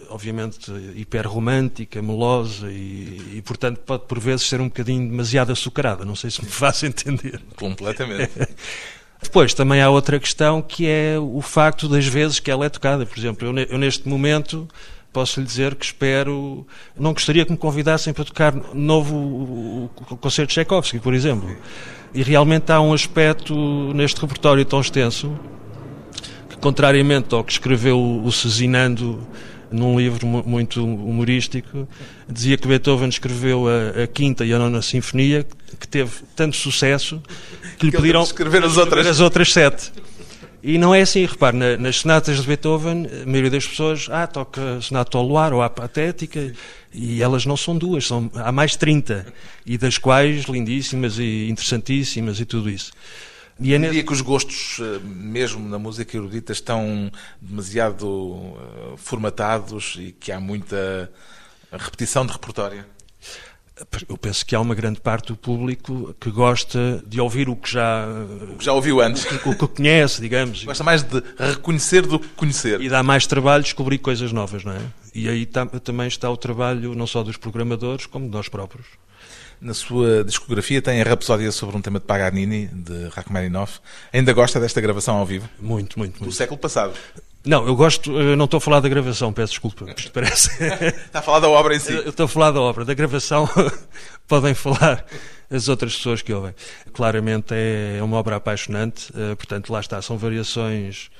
obviamente, 0.08 0.70
hiperromântica, 0.94 2.00
melosa 2.00 2.70
e, 2.70 3.32
e, 3.34 3.42
portanto, 3.42 3.80
pode 3.80 4.04
por 4.06 4.20
vezes 4.20 4.48
ser 4.48 4.60
um 4.60 4.68
bocadinho 4.68 5.08
demasiado 5.08 5.50
açucarada. 5.50 6.04
Não 6.04 6.14
sei 6.14 6.30
se 6.30 6.42
me 6.42 6.48
faço 6.50 6.86
entender. 6.86 7.40
Completamente. 7.56 8.30
Depois, 9.20 9.54
também 9.54 9.80
há 9.80 9.90
outra 9.90 10.20
questão 10.20 10.62
que 10.62 10.86
é 10.86 11.18
o 11.18 11.40
facto 11.40 11.88
das 11.88 12.06
vezes 12.06 12.38
que 12.38 12.50
ela 12.50 12.66
é 12.66 12.68
tocada. 12.68 13.04
Por 13.04 13.18
exemplo, 13.18 13.48
eu, 13.48 13.58
eu 13.64 13.78
neste 13.78 14.08
momento 14.08 14.68
posso 15.12 15.40
lhe 15.40 15.46
dizer 15.46 15.74
que 15.74 15.84
espero. 15.84 16.66
Não 16.98 17.12
gostaria 17.12 17.44
que 17.44 17.50
me 17.50 17.58
convidassem 17.58 18.12
para 18.12 18.24
tocar 18.24 18.54
novo 18.74 19.16
o, 19.16 19.90
o 20.10 20.16
concerto 20.16 20.48
de 20.50 20.54
Tchaikovsky, 20.54 21.00
por 21.00 21.14
exemplo. 21.14 21.56
E 22.12 22.22
realmente 22.22 22.70
há 22.70 22.80
um 22.80 22.92
aspecto 22.92 23.54
neste 23.94 24.20
repertório 24.20 24.64
tão 24.64 24.80
extenso 24.80 25.36
contrariamente 26.64 27.34
ao 27.34 27.44
que 27.44 27.52
escreveu 27.52 28.00
o 28.24 28.32
Cezinando 28.32 29.20
num 29.70 29.98
livro 29.98 30.26
muito 30.26 30.82
humorístico, 30.82 31.86
dizia 32.26 32.56
que 32.56 32.66
Beethoven 32.66 33.10
escreveu 33.10 33.66
a, 33.68 34.04
a, 34.04 34.06
quinta 34.06 34.46
e 34.46 34.52
a 34.54 34.58
nona 34.58 34.80
sinfonia, 34.80 35.46
que 35.78 35.86
teve 35.86 36.10
tanto 36.34 36.56
sucesso 36.56 37.22
que 37.76 37.84
lhe 37.84 37.92
que 37.92 37.98
pediram 37.98 38.22
escrever 38.22 38.64
as 38.64 38.78
outras. 38.78 39.06
as 39.06 39.20
outras 39.20 39.52
sete. 39.52 39.92
E 40.62 40.78
não 40.78 40.94
é 40.94 41.02
assim, 41.02 41.26
repare, 41.26 41.54
na, 41.54 41.76
nas 41.76 41.96
sonatas 41.96 42.40
de 42.40 42.46
Beethoven, 42.46 43.08
a 43.22 43.26
maioria 43.26 43.50
das 43.50 43.66
pessoas, 43.66 44.08
ah, 44.10 44.26
toca 44.26 44.80
sonata 44.80 45.18
ao 45.18 45.26
luar 45.26 45.52
ou 45.52 45.60
a 45.60 45.68
patética, 45.68 46.50
e 46.94 47.22
elas 47.22 47.44
não 47.44 47.58
são 47.58 47.76
duas, 47.76 48.06
são, 48.06 48.30
há 48.36 48.50
mais 48.50 48.70
de 48.70 48.78
30, 48.78 49.26
e 49.66 49.76
das 49.76 49.98
quais 49.98 50.44
lindíssimas 50.44 51.18
e 51.18 51.46
interessantíssimas 51.50 52.40
e 52.40 52.46
tudo 52.46 52.70
isso. 52.70 52.90
E 53.60 53.72
é 53.72 53.78
Diria 53.78 54.02
que 54.02 54.12
os 54.12 54.20
gostos, 54.20 54.78
eh, 54.80 54.98
mesmo 55.04 55.68
na 55.68 55.78
música 55.78 56.16
erudita, 56.16 56.52
estão 56.52 57.10
demasiado 57.40 58.56
eh, 58.56 58.94
formatados 58.96 59.96
e 59.98 60.12
que 60.12 60.32
há 60.32 60.40
muita 60.40 61.10
repetição 61.70 62.26
de 62.26 62.32
repertório? 62.32 62.84
Eu 64.08 64.16
penso 64.16 64.46
que 64.46 64.54
há 64.54 64.60
uma 64.60 64.74
grande 64.74 65.00
parte 65.00 65.28
do 65.28 65.36
público 65.36 66.14
que 66.20 66.30
gosta 66.30 67.02
de 67.06 67.20
ouvir 67.20 67.48
o 67.48 67.56
que 67.56 67.72
já, 67.72 68.06
o 68.52 68.56
que 68.56 68.64
já 68.64 68.72
ouviu 68.72 69.00
antes. 69.00 69.24
O 69.24 69.38
que, 69.38 69.48
o 69.48 69.56
que 69.56 69.66
conhece, 69.66 70.20
digamos. 70.20 70.62
Gosta 70.62 70.84
mais 70.84 71.02
de 71.02 71.20
reconhecer 71.36 72.02
do 72.02 72.20
que 72.20 72.28
conhecer. 72.28 72.80
E 72.80 72.88
dá 72.88 73.02
mais 73.02 73.26
trabalho 73.26 73.64
descobrir 73.64 73.98
coisas 73.98 74.30
novas, 74.30 74.62
não 74.64 74.72
é? 74.72 74.80
E 75.12 75.28
aí 75.28 75.44
também 75.44 76.06
está 76.06 76.30
o 76.30 76.36
trabalho 76.36 76.94
não 76.94 77.06
só 77.06 77.24
dos 77.24 77.36
programadores, 77.36 78.06
como 78.06 78.26
de 78.26 78.30
nós 78.30 78.48
próprios. 78.48 78.86
Na 79.64 79.72
sua 79.72 80.22
discografia 80.22 80.82
tem 80.82 81.00
a 81.00 81.04
Rapsódia 81.04 81.50
sobre 81.50 81.74
um 81.74 81.80
tema 81.80 81.98
de 81.98 82.04
Paganini, 82.04 82.66
de 82.66 83.08
Rachmaninoff. 83.08 83.80
Ainda 84.12 84.30
gosta 84.34 84.60
desta 84.60 84.78
gravação 84.78 85.16
ao 85.16 85.24
vivo? 85.24 85.48
Muito, 85.58 85.98
muito, 85.98 86.18
muito. 86.18 86.24
Do 86.26 86.32
século 86.32 86.58
passado? 86.58 86.92
Não, 87.42 87.66
eu 87.66 87.74
gosto, 87.74 88.12
eu 88.12 88.36
não 88.36 88.44
estou 88.44 88.58
a 88.58 88.60
falar 88.60 88.80
da 88.80 88.90
gravação, 88.90 89.32
peço 89.32 89.52
desculpa, 89.52 89.86
isto 89.96 90.12
parece. 90.12 90.50
Está 90.62 91.20
a 91.20 91.22
falar 91.22 91.40
da 91.40 91.48
obra 91.48 91.74
em 91.74 91.78
si. 91.78 91.94
Eu 91.94 92.10
estou 92.10 92.24
a 92.24 92.28
falar 92.28 92.50
da 92.50 92.60
obra, 92.60 92.84
da 92.84 92.92
gravação 92.92 93.48
podem 94.28 94.52
falar 94.52 95.02
as 95.48 95.66
outras 95.66 95.96
pessoas 95.96 96.20
que 96.20 96.30
ouvem. 96.30 96.54
Claramente 96.92 97.54
é 97.54 98.02
uma 98.02 98.18
obra 98.18 98.36
apaixonante, 98.36 99.10
eh, 99.16 99.34
portanto 99.34 99.72
lá 99.72 99.80
está, 99.80 100.02
são 100.02 100.18
variações 100.18 101.10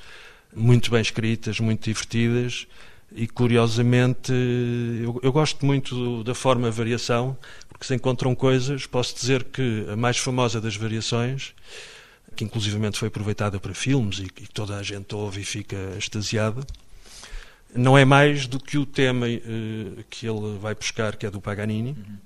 muito 0.55 0.91
bem 0.91 1.01
escritas, 1.01 1.59
muito 1.59 1.85
divertidas 1.85 2.67
e 3.11 3.27
curiosamente 3.27 4.31
eu, 5.01 5.19
eu 5.23 5.31
gosto 5.31 5.65
muito 5.65 6.23
da 6.23 6.35
forma 6.35 6.69
variação 6.69 7.37
porque 7.75 7.87
se 7.87 7.93
encontram 7.93 8.33
coisas, 8.33 8.85
posso 8.85 9.13
dizer 9.13 9.43
que 9.43 9.85
a 9.91 9.97
mais 9.97 10.17
famosa 10.17 10.61
das 10.61 10.77
variações, 10.77 11.53
que 12.33 12.45
inclusivamente 12.45 12.97
foi 12.97 13.09
aproveitada 13.09 13.59
para 13.59 13.73
filmes 13.73 14.19
e 14.19 14.29
que 14.29 14.47
toda 14.47 14.77
a 14.77 14.81
gente 14.81 15.13
ouve 15.13 15.41
e 15.41 15.43
fica 15.43 15.75
extasiada, 15.97 16.65
não 17.75 17.97
é 17.97 18.05
mais 18.05 18.47
do 18.47 18.61
que 18.61 18.77
o 18.77 18.85
tema 18.85 19.27
uh, 19.27 20.03
que 20.09 20.25
ele 20.25 20.57
vai 20.57 20.73
buscar, 20.73 21.17
que 21.17 21.25
é 21.25 21.29
do 21.29 21.41
Paganini, 21.41 21.89
uhum. 21.89 22.17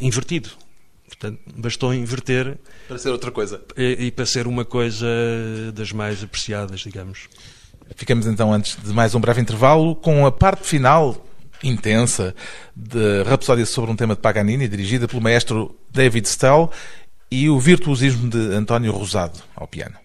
invertido. 0.00 0.48
Portanto, 1.06 1.38
bastou 1.54 1.92
inverter. 1.92 2.56
Para 2.86 2.96
ser 2.96 3.10
outra 3.10 3.30
coisa. 3.30 3.62
E, 3.76 4.06
e 4.06 4.10
para 4.10 4.24
ser 4.24 4.46
uma 4.46 4.64
coisa 4.64 5.06
das 5.74 5.92
mais 5.92 6.22
apreciadas, 6.22 6.80
digamos. 6.80 7.28
Ficamos 7.94 8.26
então, 8.26 8.54
antes 8.54 8.78
de 8.82 8.92
mais 8.94 9.14
um 9.14 9.20
breve 9.20 9.42
intervalo, 9.42 9.94
com 9.94 10.24
a 10.24 10.32
parte 10.32 10.66
final 10.66 11.27
intensa 11.62 12.34
de 12.74 13.22
Rapsódia 13.24 13.66
sobre 13.66 13.90
um 13.90 13.96
tema 13.96 14.14
de 14.14 14.20
Paganini, 14.20 14.68
dirigida 14.68 15.08
pelo 15.08 15.22
maestro 15.22 15.76
David 15.90 16.26
Stell, 16.26 16.70
e 17.30 17.48
o 17.50 17.58
virtuosismo 17.58 18.28
de 18.28 18.54
António 18.54 18.92
Rosado 18.92 19.38
ao 19.54 19.66
piano. 19.66 19.96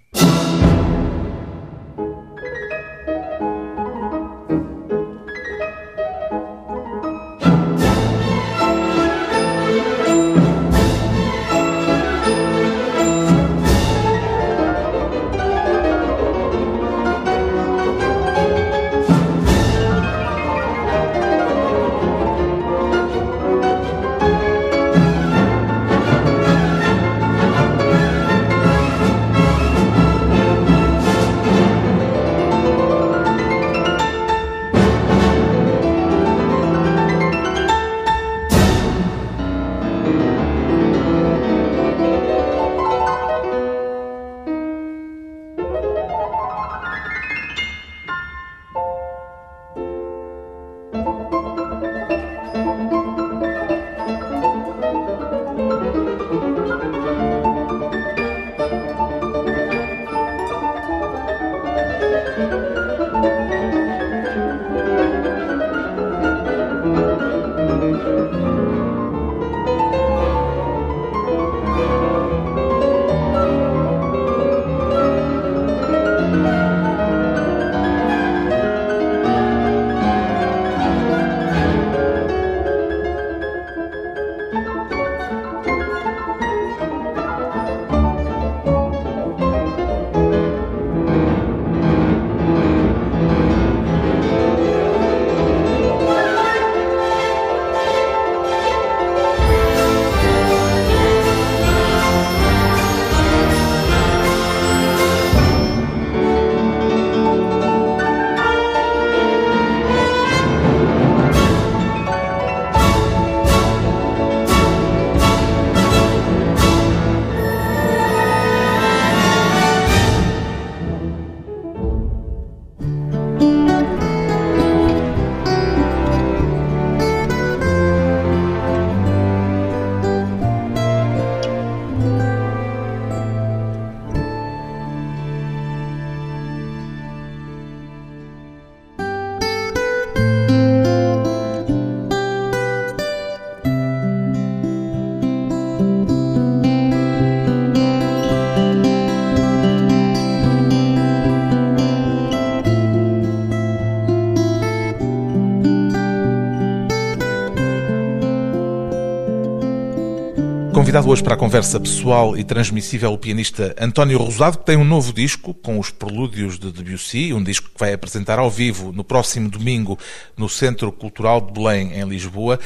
Convidado 160.94 161.12
hoje 161.12 161.24
para 161.24 161.34
a 161.34 161.38
conversa 161.38 161.80
pessoal 161.80 162.38
e 162.38 162.44
transmissível 162.44 163.12
o 163.12 163.18
pianista 163.18 163.76
António 163.80 164.20
Rosado, 164.20 164.60
que 164.60 164.66
tem 164.66 164.78
um 164.78 164.84
novo 164.84 165.12
disco 165.12 165.52
com 165.52 165.80
os 165.80 165.90
prelúdios 165.90 166.60
de 166.60 166.72
Debussy, 166.72 167.34
um 167.34 167.44
disco 167.44 167.72
que 167.72 167.80
vai 167.80 167.94
apresentar 167.94 168.38
ao 168.38 168.48
vivo 168.48 168.92
no 168.92 169.04
próximo 169.04 169.50
domingo 169.50 169.98
no 170.38 170.48
Centro 170.48 170.92
Cultural 170.92 171.42
de 171.42 171.52
Belém, 171.52 171.94
em 171.94 172.08
Lisboa. 172.08 172.60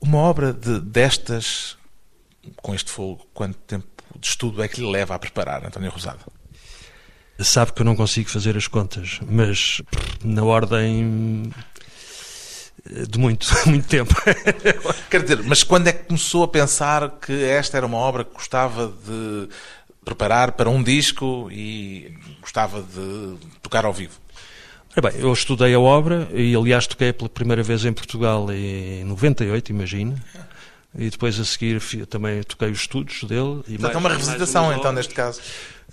Uma 0.00 0.18
obra 0.18 0.52
de, 0.52 0.80
destas, 0.80 1.78
com 2.56 2.74
este 2.74 2.90
fogo, 2.90 3.24
quanto 3.32 3.56
tempo 3.58 3.86
de 4.18 4.26
estudo 4.26 4.60
é 4.60 4.66
que 4.66 4.80
lhe 4.80 4.90
leva 4.90 5.14
a 5.14 5.18
preparar, 5.20 5.64
António 5.64 5.92
Rosado? 5.92 6.18
Sabe 7.38 7.72
que 7.72 7.82
eu 7.82 7.84
não 7.84 7.94
consigo 7.94 8.28
fazer 8.28 8.56
as 8.56 8.66
contas, 8.66 9.20
mas 9.24 9.80
na 10.24 10.42
ordem 10.42 11.52
de 13.08 13.18
muito, 13.18 13.46
muito 13.66 13.86
tempo. 13.86 14.14
Quer 15.10 15.22
dizer, 15.22 15.42
mas 15.42 15.62
quando 15.62 15.88
é 15.88 15.92
que 15.92 16.04
começou 16.04 16.44
a 16.44 16.48
pensar 16.48 17.18
que 17.20 17.44
esta 17.44 17.76
era 17.76 17.86
uma 17.86 17.98
obra 17.98 18.24
que 18.24 18.32
gostava 18.32 18.92
de 19.06 19.48
preparar 20.04 20.52
para 20.52 20.68
um 20.68 20.82
disco 20.82 21.48
e 21.50 22.12
gostava 22.40 22.82
de 22.82 23.36
tocar 23.62 23.84
ao 23.84 23.92
vivo? 23.92 24.20
Bem, 25.00 25.12
eu 25.20 25.32
estudei 25.32 25.72
a 25.72 25.80
obra 25.80 26.28
e, 26.34 26.54
aliás, 26.54 26.86
toquei 26.86 27.12
pela 27.12 27.28
primeira 27.28 27.62
vez 27.62 27.84
em 27.84 27.92
Portugal 27.92 28.52
em 28.52 29.04
98, 29.04 29.70
imagino. 29.70 30.20
E 30.98 31.08
depois 31.08 31.40
a 31.40 31.44
seguir 31.46 31.80
também 32.06 32.42
toquei 32.42 32.70
os 32.70 32.80
estudos 32.80 33.24
dele. 33.24 33.62
E 33.66 33.78
Portanto, 33.78 33.94
é 33.94 33.98
uma 33.98 34.10
revisitação, 34.10 34.70
então, 34.74 34.92
neste 34.92 35.14
caso. 35.14 35.40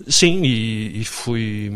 Sim, 0.08 0.42
e, 0.44 1.00
e 1.00 1.06
fui 1.06 1.72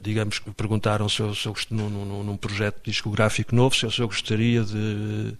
digamos 0.00 0.38
que 0.38 0.50
perguntaram 0.50 1.08
se 1.08 1.20
eu, 1.20 1.34
se 1.34 1.46
eu 1.46 1.54
num, 1.70 1.88
num, 1.88 2.22
num, 2.22 2.36
projeto 2.36 2.80
discográfico 2.84 3.54
novo, 3.54 3.74
se 3.74 3.84
eu, 3.84 3.90
se 3.90 4.00
eu 4.00 4.06
gostaria 4.06 4.62
de, 4.62 5.34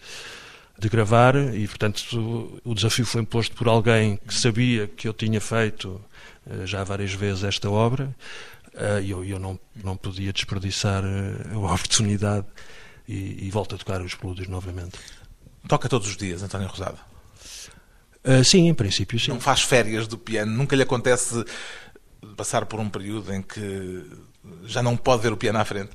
de 0.78 0.88
gravar 0.88 1.36
e, 1.54 1.66
portanto, 1.66 2.60
o, 2.64 2.74
desafio 2.74 3.04
foi 3.04 3.22
imposto 3.22 3.54
por 3.54 3.68
alguém 3.68 4.18
que 4.26 4.34
sabia 4.34 4.86
que 4.86 5.06
eu 5.06 5.12
tinha 5.12 5.40
feito 5.40 6.00
uh, 6.46 6.66
já 6.66 6.82
várias 6.84 7.12
vezes 7.12 7.44
esta 7.44 7.70
obra 7.70 8.14
uh, 8.74 9.00
e 9.02 9.10
eu, 9.10 9.24
eu 9.24 9.38
não, 9.38 9.58
não 9.82 9.96
podia 9.96 10.32
desperdiçar 10.32 11.04
uh, 11.04 11.66
a 11.66 11.74
oportunidade 11.74 12.46
e, 13.06 13.46
e 13.46 13.50
volto 13.50 13.74
a 13.74 13.78
tocar 13.78 14.00
os 14.00 14.14
prelúdios 14.14 14.48
novamente. 14.48 14.98
Toca 15.68 15.88
todos 15.88 16.08
os 16.08 16.16
dias, 16.16 16.42
António 16.42 16.68
Rosado? 16.68 16.98
sim, 18.44 18.68
em 18.68 18.74
princípio, 18.74 19.20
sim. 19.20 19.30
Não 19.30 19.40
faz 19.40 19.62
férias 19.62 20.08
do 20.08 20.18
piano? 20.18 20.50
Nunca 20.50 20.74
lhe 20.74 20.82
acontece 20.82 21.44
passar 22.36 22.66
por 22.66 22.80
um 22.80 22.88
período 22.88 23.32
em 23.32 23.40
que 23.40 24.04
já 24.66 24.82
não 24.82 24.96
pode 24.96 25.22
ver 25.22 25.32
o 25.32 25.36
piano 25.36 25.58
à 25.58 25.64
frente? 25.64 25.90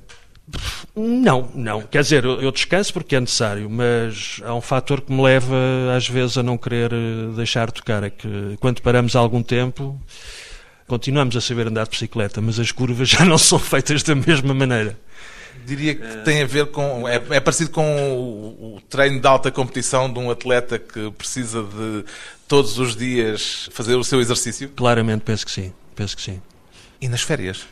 Não, 0.94 1.50
não. 1.54 1.82
Quer 1.82 2.02
dizer, 2.02 2.24
eu 2.24 2.50
descanso 2.50 2.92
porque 2.92 3.16
é 3.16 3.20
necessário, 3.20 3.70
mas 3.70 4.40
há 4.44 4.54
um 4.54 4.60
fator 4.60 5.00
que 5.00 5.12
me 5.12 5.22
leva 5.22 5.56
às 5.96 6.08
vezes 6.08 6.36
a 6.36 6.42
não 6.42 6.58
querer 6.58 6.92
eh, 6.92 7.34
deixar 7.34 7.68
de 7.68 7.74
tocar. 7.74 8.02
É 8.02 8.10
que 8.10 8.56
quando 8.60 8.82
paramos 8.82 9.16
há 9.16 9.20
algum 9.20 9.42
tempo, 9.42 9.98
continuamos 10.86 11.36
a 11.36 11.40
saber 11.40 11.68
andar 11.68 11.84
de 11.84 11.90
bicicleta, 11.90 12.40
mas 12.40 12.58
as 12.58 12.70
curvas 12.70 13.08
já 13.10 13.24
não 13.24 13.38
são 13.38 13.58
feitas 13.58 14.02
da 14.02 14.14
mesma 14.14 14.52
maneira. 14.52 14.98
Diria 15.64 15.94
que 15.94 16.16
tem 16.24 16.42
a 16.42 16.46
ver 16.46 16.66
com. 16.66 17.06
É, 17.08 17.22
é 17.30 17.40
parecido 17.40 17.70
com 17.70 17.84
o, 17.84 18.76
o, 18.76 18.80
treino 18.80 19.20
de 19.20 19.26
alta 19.26 19.50
competição 19.50 20.12
de 20.12 20.18
um 20.18 20.28
atleta 20.30 20.76
que 20.76 21.10
precisa 21.12 21.62
de 21.62 22.04
todos 22.48 22.78
os 22.78 22.96
dias 22.96 23.68
fazer 23.72 23.94
o 23.94 24.02
seu 24.02 24.20
exercício? 24.20 24.70
Claramente, 24.70 25.22
penso 25.22 25.46
que 25.46 25.52
sim. 25.52 25.72
Penso 25.94 26.16
que 26.16 26.22
sim. 26.22 26.42
E 27.00 27.08
nas 27.08 27.22
férias? 27.22 27.64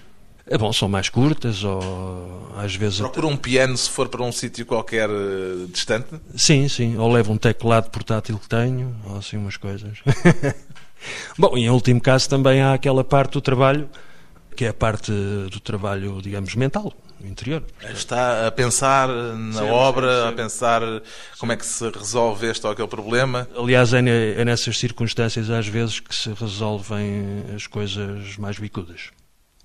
É 0.51 0.59
bom, 0.59 0.73
são 0.73 0.89
mais 0.89 1.09
curtas 1.09 1.63
ou 1.63 2.51
às 2.57 2.75
vezes. 2.75 2.99
Procura 2.99 3.29
até... 3.29 3.35
um 3.35 3.37
piano 3.37 3.77
se 3.77 3.89
for 3.89 4.09
para 4.09 4.21
um 4.21 4.33
sítio 4.33 4.67
qualquer 4.67 5.09
uh, 5.09 5.69
distante? 5.69 6.09
Sim, 6.35 6.69
sim. 6.69 6.99
Ou 6.99 7.09
levo 7.13 7.33
um 7.33 7.37
teclado 7.37 7.89
portátil 7.89 8.37
que 8.37 8.49
tenho, 8.49 8.97
ou 9.07 9.19
assim 9.19 9.37
umas 9.37 9.57
coisas. 9.57 9.99
bom, 11.39 11.57
e 11.57 11.67
em 11.67 11.71
último 11.71 12.01
caso 12.01 12.29
também 12.29 12.61
há 12.61 12.75
aquela 12.75 13.05
parte 13.05 13.35
do 13.35 13.41
trabalho, 13.41 13.89
que 14.57 14.65
é 14.65 14.71
a 14.71 14.75
parte 14.75 15.13
do 15.13 15.61
trabalho, 15.61 16.21
digamos, 16.21 16.57
mental, 16.57 16.93
interior. 17.23 17.63
Está 17.89 18.49
a 18.49 18.51
pensar 18.51 19.07
na 19.07 19.63
obra, 19.67 20.31
a 20.31 20.33
pensar 20.33 20.83
como 21.39 21.53
é 21.53 21.57
que 21.57 21.65
se 21.65 21.89
resolve 21.91 22.49
este 22.49 22.67
ou 22.67 22.73
aquele 22.73 22.89
problema. 22.89 23.49
Aliás, 23.57 23.95
é, 23.95 24.01
é 24.01 24.45
nessas 24.45 24.77
circunstâncias 24.81 25.49
às 25.49 25.69
vezes 25.69 26.01
que 26.01 26.13
se 26.13 26.33
resolvem 26.33 27.45
as 27.55 27.69
coisas 27.69 28.37
mais 28.37 28.59
bicudas. 28.59 29.13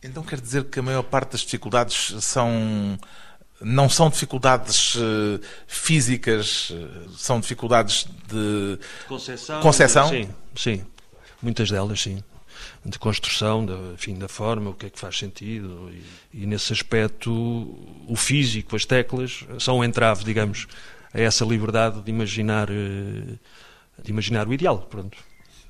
Então 0.06 0.22
quer 0.22 0.40
dizer 0.40 0.66
que 0.66 0.80
a 0.80 0.84
maior 0.84 1.02
parte 1.02 1.32
das 1.32 1.42
dificuldades 1.42 2.24
são 2.24 2.98
não 3.60 3.90
são 3.90 4.10
dificuldades 4.10 4.96
uh, 4.96 5.40
físicas, 5.66 6.70
uh, 6.70 7.10
são 7.18 7.40
dificuldades 7.40 8.06
de 8.28 8.78
concessão. 9.08 9.62
concessão? 9.62 10.10
Sim, 10.10 10.30
sim, 10.56 10.86
muitas 11.42 11.72
delas 11.72 12.02
sim. 12.02 12.24
De 12.86 13.00
construção, 13.00 13.66
da, 13.66 13.74
enfim, 13.94 14.16
da 14.16 14.28
forma, 14.28 14.70
o 14.70 14.74
que 14.74 14.86
é 14.86 14.90
que 14.90 15.00
faz 15.00 15.18
sentido. 15.18 15.90
E, 15.92 16.44
e 16.44 16.46
nesse 16.46 16.72
aspecto, 16.72 17.32
o 18.08 18.16
físico, 18.16 18.76
as 18.76 18.86
teclas, 18.86 19.44
são 19.60 19.80
um 19.80 19.84
entrave, 19.84 20.24
digamos, 20.24 20.68
a 21.14 21.20
essa 21.20 21.44
liberdade 21.44 22.02
de 22.02 22.12
imaginar, 22.12 22.70
uh, 22.70 23.40
de 24.04 24.12
imaginar 24.12 24.48
o 24.48 24.54
ideal. 24.54 24.80
Pronto. 24.80 25.18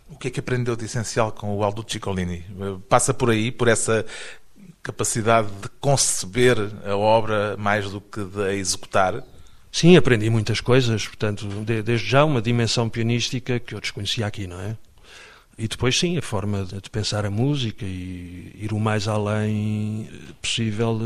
O 0.09 0.17
que 0.17 0.27
é 0.27 0.31
que 0.31 0.39
aprendeu 0.39 0.75
de 0.75 0.85
essencial 0.85 1.31
com 1.31 1.55
o 1.55 1.63
Aldo 1.63 1.85
Ciccolini? 1.87 2.45
Passa 2.87 3.13
por 3.13 3.29
aí, 3.31 3.51
por 3.51 3.67
essa 3.67 4.05
capacidade 4.83 5.49
de 5.61 5.67
conceber 5.79 6.57
a 6.85 6.95
obra 6.95 7.57
mais 7.57 7.89
do 7.89 7.99
que 7.99 8.23
de 8.23 8.43
a 8.43 8.53
executar? 8.53 9.23
Sim, 9.71 9.97
aprendi 9.97 10.29
muitas 10.29 10.61
coisas, 10.61 11.07
portanto, 11.07 11.47
desde 11.83 12.07
já 12.07 12.23
uma 12.23 12.41
dimensão 12.41 12.87
pianística 12.87 13.59
que 13.59 13.73
eu 13.73 13.81
desconhecia 13.81 14.25
aqui, 14.25 14.47
não 14.47 14.59
é? 14.59 14.77
E 15.57 15.67
depois, 15.67 15.97
sim, 15.97 16.17
a 16.17 16.21
forma 16.21 16.65
de 16.65 16.89
pensar 16.89 17.25
a 17.25 17.31
música 17.31 17.83
e 17.83 18.51
ir 18.55 18.73
o 18.73 18.79
mais 18.79 19.07
além 19.07 20.09
possível 20.41 20.99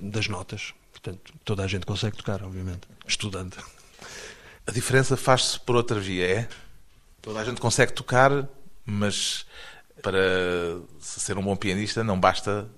das 0.00 0.28
notas. 0.28 0.72
Portanto, 0.92 1.32
toda 1.44 1.64
a 1.64 1.66
gente 1.66 1.84
consegue 1.84 2.16
tocar, 2.16 2.42
obviamente, 2.42 2.80
estudando. 3.06 3.56
A 4.66 4.70
diferença 4.70 5.16
faz-se 5.16 5.58
por 5.60 5.76
outra 5.76 5.98
via, 5.98 6.26
é? 6.26 6.48
Toda 7.26 7.40
a 7.40 7.44
gente 7.44 7.60
consegue 7.60 7.92
tocar, 7.92 8.48
mas 8.84 9.44
para 10.00 10.78
ser 11.00 11.36
um 11.36 11.42
bom 11.42 11.56
pianista 11.56 12.04
não 12.04 12.20
basta 12.20 12.68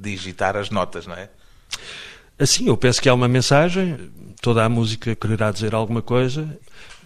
digitar 0.00 0.56
as 0.56 0.70
notas, 0.70 1.06
não 1.06 1.14
é? 1.14 1.28
Assim, 2.38 2.68
eu 2.68 2.78
penso 2.78 3.02
que 3.02 3.10
há 3.10 3.12
uma 3.12 3.28
mensagem, 3.28 4.10
toda 4.40 4.64
a 4.64 4.70
música 4.70 5.14
quererá 5.14 5.52
dizer 5.52 5.74
alguma 5.74 6.00
coisa 6.00 6.58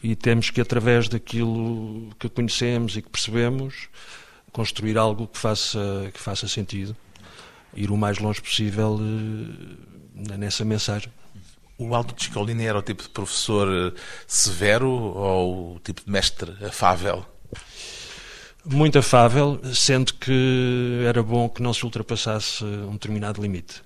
e 0.05 0.15
temos 0.15 0.51
que, 0.51 0.61
através 0.61 1.09
daquilo 1.09 2.15
que 2.17 2.29
conhecemos 2.29 2.97
e 2.97 3.03
que 3.03 3.11
percebemos, 3.11 3.89
construir 4.53 4.97
algo 4.97 5.27
que 5.27 5.39
faça, 5.39 6.13
que 6.15 6.21
faça 6.21 6.47
sentido, 6.47 6.97
ir 7.75 7.91
o 7.91 7.97
mais 7.97 8.19
longe 8.19 8.41
possível 8.41 9.01
uh, 9.01 10.39
nessa 10.39 10.65
mensagem. 10.65 11.13
O 11.79 11.95
Aldo 11.95 12.15
Ciccolini 12.17 12.65
era 12.65 12.79
o 12.79 12.83
tipo 12.83 13.03
de 13.03 13.09
professor 13.09 13.69
eh, 13.69 13.99
severo 14.27 14.89
ou 14.89 15.77
o 15.77 15.81
tipo 15.81 16.05
de 16.05 16.11
mestre 16.11 16.53
afável? 16.65 17.27
Muito 18.65 18.99
afável, 18.99 19.61
sendo 19.75 20.15
que 20.15 21.03
era 21.09 21.23
bom 21.23 21.49
que 21.49 21.61
não 21.61 21.75
se 21.75 21.85
ultrapassasse 21.85 22.65
um 22.65 22.93
determinado 22.93 23.43
limite. 23.43 23.83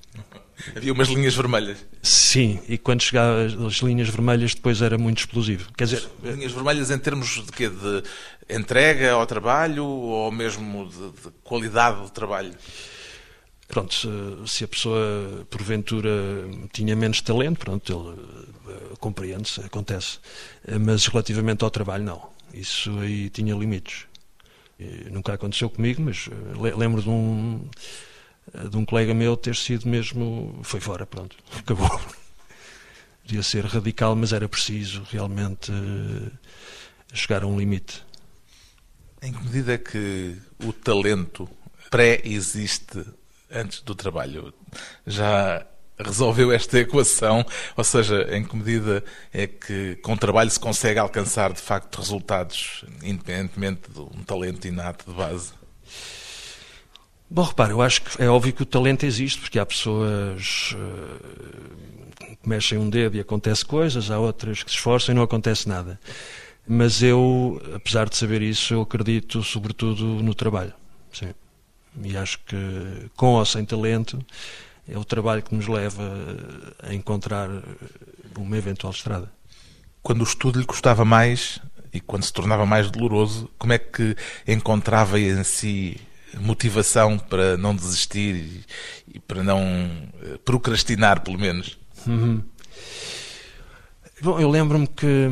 Havia 0.75 0.93
umas 0.93 1.09
linhas 1.09 1.35
vermelhas. 1.35 1.79
Sim, 2.03 2.61
e 2.69 2.79
quando 2.79 3.03
chegava 3.03 3.45
às 3.45 3.75
linhas 3.83 4.09
vermelhas 4.09 4.55
depois 4.55 4.81
era 4.81 4.97
muito 4.97 5.19
explosivo. 5.19 5.71
Quer 5.77 5.85
dizer, 5.85 6.09
linhas 6.23 6.53
vermelhas 6.53 6.91
em 6.91 6.99
termos 6.99 7.45
de 7.45 7.53
quê? 7.53 7.69
De 7.69 8.03
entrega 8.49 9.13
ao 9.13 9.27
trabalho 9.27 9.85
ou 9.85 10.31
mesmo 10.33 10.89
de, 10.89 11.23
de 11.23 11.31
qualidade 11.43 12.01
do 12.01 12.11
trabalho? 12.11 12.53
Pronto, 13.69 13.95
se, 14.47 14.65
a 14.65 14.69
pessoa 14.69 15.47
porventura 15.51 16.11
tinha 16.73 16.95
menos 16.95 17.21
talento, 17.21 17.59
pronto, 17.59 17.93
ele 17.93 18.75
uh, 18.75 18.97
compreende-se, 18.99 19.61
acontece. 19.61 20.19
Mas 20.81 21.07
relativamente 21.07 21.65
ao 21.65 21.71
trabalho, 21.71 22.05
não. 22.05 22.31
Isso 22.55 22.97
aí 23.01 23.29
tinha 23.29 23.55
limites. 23.55 24.07
E 24.79 25.11
nunca 25.11 25.33
aconteceu 25.33 25.69
comigo, 25.69 26.01
mas 26.01 26.29
uh, 26.29 26.77
lembro 26.77 27.03
de 27.03 27.09
um 27.09 27.69
de 28.71 28.77
um 28.77 28.85
colega 28.85 29.13
meu 29.13 29.37
ter 29.37 29.57
sido 29.57 29.89
mesmo. 29.89 30.61
foi 30.63 30.81
fora, 30.81 31.05
pronto, 31.05 31.37
acabou. 31.59 32.01
Podia 33.23 33.43
ser 33.43 33.65
radical, 33.65 34.15
mas 34.15 34.33
era 34.33 34.49
preciso 34.49 35.03
realmente 35.11 35.73
chegar 37.13 37.43
a 37.43 37.47
um 37.47 37.59
limite. 37.59 38.05
Em 39.21 39.33
que 39.33 39.43
medida 39.43 39.75
é 39.75 39.79
que 39.79 40.37
o 40.65 40.73
talento 40.73 41.49
pré-existe 41.91 43.05
antes 43.51 43.81
do 43.81 43.95
trabalho? 43.95 44.53
Já 45.07 45.67
resolveu 45.99 46.53
esta 46.53 46.79
equação? 46.79 47.45
Ou 47.77 47.85
seja, 47.85 48.27
em 48.37 48.45
que 48.45 48.57
medida 48.57 49.05
é 49.33 49.47
que 49.47 49.97
com 49.97 50.17
trabalho 50.17 50.51
se 50.51 50.61
consegue 50.61 50.99
alcançar 50.99 51.53
de 51.53 51.61
facto 51.61 51.97
resultados, 51.97 52.85
independentemente 53.03 53.91
de 53.91 54.01
um 54.01 54.23
talento 54.25 54.67
inato 54.67 55.11
de 55.11 55.17
base? 55.17 55.53
Bom, 57.29 57.43
repara, 57.43 57.73
eu 57.73 57.83
acho 57.83 58.03
que 58.03 58.23
é 58.23 58.29
óbvio 58.29 58.53
que 58.53 58.63
o 58.63 58.67
talento 58.67 59.05
existe, 59.05 59.41
porque 59.41 59.59
há 59.59 59.67
pessoas 59.67 60.75
uh, 60.75 62.37
que 62.37 62.49
mexem 62.49 62.79
um 62.79 62.89
dedo 62.89 63.17
e 63.17 63.21
acontece 63.21 63.65
coisas, 63.65 64.11
há 64.13 64.19
outras 64.19 64.63
que 64.63 64.71
se 64.71 64.77
esforçam 64.77 65.13
e 65.13 65.17
não 65.17 65.25
acontece 65.25 65.69
nada. 65.69 65.99
Mas 66.69 67.03
eu, 67.03 67.61
apesar 67.75 68.09
de 68.09 68.17
saber 68.17 68.43
isso, 68.43 68.75
eu 68.75 68.83
acredito 68.83 69.43
sobretudo 69.43 70.05
no 70.05 70.35
trabalho. 70.35 70.73
Sim. 71.13 71.33
E 72.03 72.17
acho 72.17 72.39
que, 72.41 72.57
com 73.17 73.35
ou 73.35 73.45
sem 73.45 73.65
talento, 73.65 74.19
é 74.89 74.99
o 74.99 75.05
trabalho 75.05 75.43
que 75.43 75.55
nos 75.55 75.67
leva 75.67 76.03
a 76.83 76.95
encontrar 76.95 77.49
uma 78.37 78.57
eventual 78.57 78.93
estrada. 78.93 79.31
Quando 80.03 80.21
o 80.21 80.25
estudo 80.25 80.61
lhe 80.61 80.67
custava 80.67 81.05
mais 81.05 81.59
e 81.93 82.01
quando 82.01 82.25
se 82.25 82.33
tornava 82.33 82.67
mais 82.67 82.91
doloroso, 82.91 83.51
como 83.59 83.73
é 83.73 83.79
que 83.79 84.17
encontrava 84.47 85.19
em 85.19 85.43
si 85.43 86.01
motivação 86.41 87.19
para 87.19 87.57
não 87.57 87.75
desistir 87.75 88.65
e, 89.09 89.19
para 89.19 89.43
não 89.43 89.63
eh, 90.23 90.39
procrastinar, 90.45 91.23
pelo 91.23 91.39
menos? 91.39 91.79
Uhum. 92.07 92.43
Bom, 94.21 94.39
eu 94.39 94.51
lembro-me 94.51 94.87
que 94.87 95.29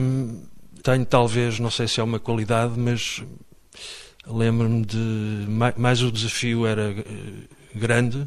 tenho 0.83 1.05
talvez, 1.05 1.59
não 1.59 1.71
sei 1.71 1.89
se 1.89 2.01
é 2.01 2.03
uma 2.03 2.19
qualidade, 2.19 2.79
mas 2.79 3.23
lembro-me 4.27 4.85
de 4.85 5.47
mais, 5.49 5.75
mais, 5.77 6.03
o 6.03 6.11
desafio 6.11 6.67
era 6.67 6.91
eh, 6.91 7.05
grande 7.75 8.27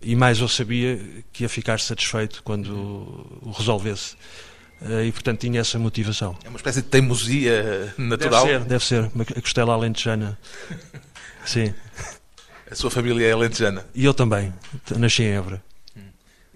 e 0.00 0.14
mais 0.14 0.38
eu 0.38 0.48
sabia 0.48 1.00
que 1.32 1.44
ia 1.44 1.48
ficar 1.48 1.80
satisfeito 1.80 2.42
quando 2.42 2.70
o 3.42 3.50
resolvesse. 3.56 4.16
Eh, 4.82 5.06
e, 5.06 5.12
portanto, 5.12 5.40
tinha 5.40 5.60
essa 5.60 5.78
motivação. 5.78 6.36
É 6.44 6.48
uma 6.48 6.56
espécie 6.56 6.82
de 6.82 6.88
teimosia 6.88 7.94
natural? 7.96 8.46
Deve 8.46 8.84
ser, 8.84 9.08
deve 9.08 9.24
ser. 9.24 9.36
A 9.36 9.40
costela 9.40 9.74
alentejana. 9.74 10.38
Sim. 11.44 11.74
A 12.70 12.74
sua 12.74 12.90
família 12.90 13.26
é 13.26 13.32
alentejana? 13.32 13.84
E 13.94 14.04
eu 14.04 14.12
também. 14.12 14.52
Nasci 14.96 15.22
em 15.22 15.32
Évora. 15.32 15.62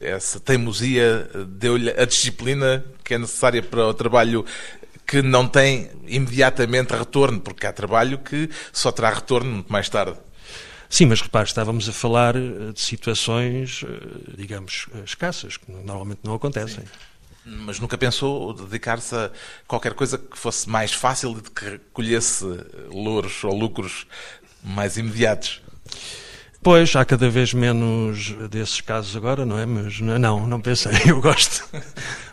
Essa 0.01 0.39
teimosia 0.39 1.29
deu-lhe 1.49 1.91
a 1.91 2.05
disciplina 2.05 2.85
que 3.03 3.15
é 3.15 3.19
necessária 3.19 3.63
para 3.63 3.87
o 3.87 3.95
trabalho 3.95 4.45
que 5.09 5.23
não 5.23 5.49
tem 5.49 5.91
imediatamente 6.07 6.95
retorno, 6.95 7.41
porque 7.41 7.67
há 7.67 7.73
trabalho 7.73 8.19
que 8.19 8.51
só 8.71 8.93
terá 8.93 9.09
retorno 9.09 9.51
muito 9.51 9.73
mais 9.73 9.89
tarde. 9.89 10.19
Sim, 10.91 11.07
mas 11.07 11.23
repare, 11.23 11.47
estávamos 11.47 11.89
a 11.89 11.93
falar 11.93 12.37
eh, 12.37 12.73
de 12.75 12.81
situações, 12.81 13.85
eh, 13.85 14.37
digamos, 14.37 14.87
escassas, 15.07 15.57
que 15.57 15.73
normalmente 15.73 16.21
não 16.23 16.35
acontecem. 16.35 16.85
Sim. 16.85 16.91
Mas 17.45 17.81
nunca 17.81 17.97
pensou 17.97 18.53
dedicar-se 18.53 19.15
a 19.15 19.31
qualquer 19.67 19.95
coisa 19.95 20.19
que 20.19 20.39
fosse 20.39 20.69
mais 20.69 20.93
fácil 20.93 21.33
e 21.39 21.41
de 21.41 21.51
que 21.51 21.81
colhesse 21.95 22.45
louros 22.91 23.43
ou 23.45 23.55
lucros 23.55 24.07
mais 24.63 24.99
imediatos. 24.99 25.63
Pois, 26.61 26.95
há 26.97 27.05
cada 27.05 27.31
vez 27.31 27.55
menos 27.55 28.33
desses 28.51 28.81
casos 28.81 29.15
agora, 29.17 29.47
não 29.47 29.59
é? 29.59 29.65
Mas 29.65 30.01
não, 30.01 30.47
não 30.47 30.61
pensei. 30.61 30.93
Eu 31.07 31.21
gosto, 31.21 31.65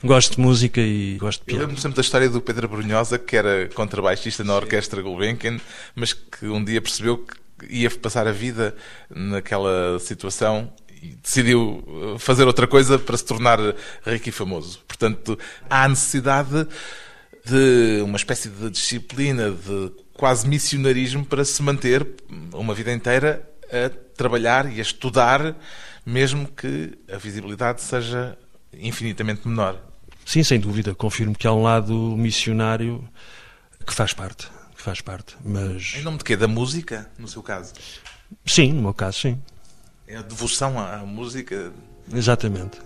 gosto 0.03 0.35
de 0.35 0.41
música 0.41 0.81
e 0.81 1.15
gosto 1.17 1.41
de 1.41 1.45
piano. 1.45 1.61
Eu 1.61 1.67
lembro 1.67 1.81
sempre 1.81 1.95
da 1.95 2.01
história 2.01 2.29
do 2.29 2.41
Pedro 2.41 2.67
Brunhosa, 2.67 3.19
que 3.19 3.35
era 3.37 3.69
contrabaixista 3.69 4.43
na 4.43 4.55
Orquestra 4.55 5.01
Gulbenkian, 5.01 5.59
mas 5.95 6.13
que 6.13 6.47
um 6.47 6.63
dia 6.63 6.81
percebeu 6.81 7.19
que 7.19 7.35
ia 7.69 7.89
passar 7.91 8.27
a 8.27 8.31
vida 8.31 8.75
naquela 9.09 9.99
situação 9.99 10.73
e 11.01 11.15
decidiu 11.21 11.83
uh, 11.87 12.19
fazer 12.19 12.45
outra 12.47 12.65
coisa 12.65 12.97
para 12.97 13.15
se 13.15 13.25
tornar 13.25 13.59
rico 14.05 14.29
e 14.29 14.31
famoso. 14.31 14.79
Portanto, 14.87 15.37
há 15.69 15.87
necessidade 15.87 16.67
de 17.45 18.01
uma 18.01 18.17
espécie 18.17 18.49
de 18.49 18.71
disciplina, 18.71 19.51
de 19.51 19.91
quase 20.13 20.47
missionarismo 20.47 21.23
para 21.23 21.45
se 21.45 21.61
manter 21.61 22.07
uma 22.53 22.73
vida 22.73 22.91
inteira 22.91 23.47
a 23.71 23.89
trabalhar 24.15 24.71
e 24.71 24.79
a 24.79 24.81
estudar, 24.81 25.55
mesmo 26.05 26.47
que 26.47 26.97
a 27.11 27.17
visibilidade 27.17 27.81
seja 27.81 28.37
infinitamente 28.73 29.47
menor. 29.47 29.79
Sim, 30.25 30.43
sem 30.43 30.59
dúvida. 30.59 30.95
Confirmo 30.95 31.35
que 31.35 31.47
há 31.47 31.53
um 31.53 31.63
lado 31.63 31.93
missionário 32.17 33.07
que 33.85 33.93
faz 33.93 34.13
parte. 34.13 34.47
Que 34.75 34.81
faz 34.81 35.01
parte. 35.01 35.37
Mas... 35.43 35.93
Em 35.95 36.01
nome 36.01 36.17
de 36.17 36.23
quê? 36.23 36.35
Da 36.35 36.47
música, 36.47 37.09
no 37.17 37.27
seu 37.27 37.43
caso? 37.43 37.73
Sim, 38.45 38.73
no 38.73 38.81
meu 38.81 38.93
caso, 38.93 39.19
sim. 39.19 39.41
É 40.07 40.17
a 40.17 40.21
devoção 40.21 40.79
à 40.79 40.97
música? 40.99 41.71
Exatamente. 42.11 42.77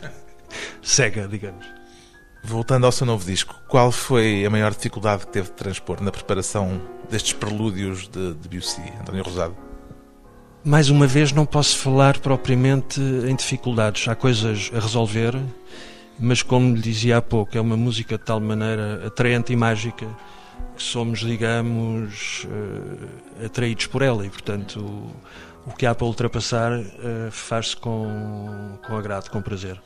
Cega, 0.82 1.26
digamos. 1.26 1.66
Voltando 2.42 2.86
ao 2.86 2.92
seu 2.92 3.06
novo 3.06 3.24
disco, 3.24 3.54
qual 3.68 3.90
foi 3.90 4.44
a 4.44 4.50
maior 4.50 4.72
dificuldade 4.72 5.26
que 5.26 5.32
teve 5.32 5.48
de 5.48 5.54
transpor 5.54 6.00
na 6.00 6.12
preparação 6.12 6.80
destes 7.10 7.32
prelúdios 7.32 8.08
de 8.08 8.34
Debussy, 8.34 8.80
António 9.00 9.24
Rosado? 9.24 9.67
Mais 10.64 10.90
uma 10.90 11.06
vez, 11.06 11.32
não 11.32 11.46
posso 11.46 11.78
falar 11.78 12.18
propriamente 12.18 13.00
em 13.00 13.34
dificuldades. 13.36 14.08
Há 14.08 14.14
coisas 14.14 14.70
a 14.74 14.80
resolver, 14.80 15.34
mas 16.18 16.42
como 16.42 16.74
lhe 16.74 16.82
dizia 16.82 17.18
há 17.18 17.22
pouco, 17.22 17.56
é 17.56 17.60
uma 17.60 17.76
música 17.76 18.18
de 18.18 18.24
tal 18.24 18.40
maneira 18.40 19.06
atraente 19.06 19.52
e 19.52 19.56
mágica 19.56 20.06
que 20.76 20.82
somos, 20.82 21.20
digamos, 21.20 22.44
uh, 22.44 23.44
atraídos 23.46 23.86
por 23.86 24.02
ela 24.02 24.26
e, 24.26 24.30
portanto, 24.30 24.80
o, 24.80 25.70
o 25.70 25.72
que 25.72 25.86
há 25.86 25.94
para 25.94 26.06
ultrapassar 26.06 26.72
uh, 26.72 27.30
faz-se 27.30 27.76
com, 27.76 28.78
com 28.84 28.96
agrado, 28.96 29.30
com 29.30 29.40
prazer. 29.40 29.80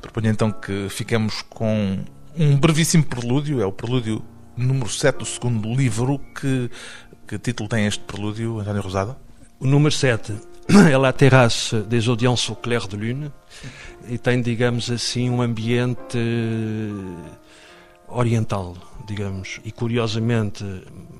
Proponho 0.00 0.28
então 0.28 0.50
que 0.50 0.88
fiquemos 0.90 1.42
com 1.42 2.00
um 2.36 2.56
brevíssimo 2.56 3.04
prelúdio, 3.04 3.60
é 3.62 3.66
o 3.66 3.72
prelúdio 3.72 4.22
número 4.56 4.88
7 4.88 5.18
do 5.18 5.24
segundo 5.24 5.72
livro. 5.72 6.20
Que, 6.40 6.68
que 7.26 7.38
título 7.38 7.68
tem 7.68 7.86
este 7.86 8.02
prelúdio, 8.04 8.58
António 8.58 8.82
Rosado? 8.82 9.16
O 9.62 9.66
número 9.68 9.94
7 9.94 10.34
é 10.90 10.96
La 10.96 11.12
Terrasse 11.12 11.82
des 11.82 12.08
Audiences 12.08 12.50
au 12.50 12.56
clair 12.56 12.88
de 12.88 12.96
lune 12.96 13.30
e 14.08 14.18
tem, 14.18 14.42
digamos 14.42 14.90
assim, 14.90 15.30
um 15.30 15.40
ambiente 15.40 16.18
oriental, 18.08 18.74
digamos. 19.06 19.60
E 19.64 19.70
curiosamente, 19.70 20.64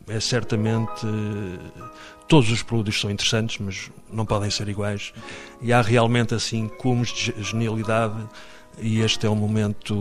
é 0.08 0.18
certamente. 0.18 1.06
Todos 2.26 2.50
os 2.50 2.64
prelúdios 2.64 3.00
são 3.00 3.12
interessantes, 3.12 3.58
mas 3.60 3.92
não 4.12 4.26
podem 4.26 4.50
ser 4.50 4.68
iguais. 4.68 5.12
E 5.60 5.72
há 5.72 5.80
realmente, 5.80 6.34
assim, 6.34 6.66
cumos 6.66 7.10
de 7.10 7.40
genialidade 7.44 8.26
e 8.76 9.02
este 9.02 9.24
é 9.24 9.30
um 9.30 9.36
momento, 9.36 9.94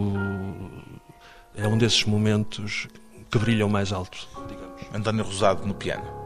é 1.56 1.68
um 1.68 1.78
desses 1.78 2.06
momentos 2.06 2.88
que 3.30 3.38
brilham 3.38 3.70
mais 3.70 3.94
alto, 3.94 4.28
digamos. 4.50 4.82
António 4.96 5.26
Rosado 5.26 5.64
no 5.64 5.76
piano. 5.76 6.21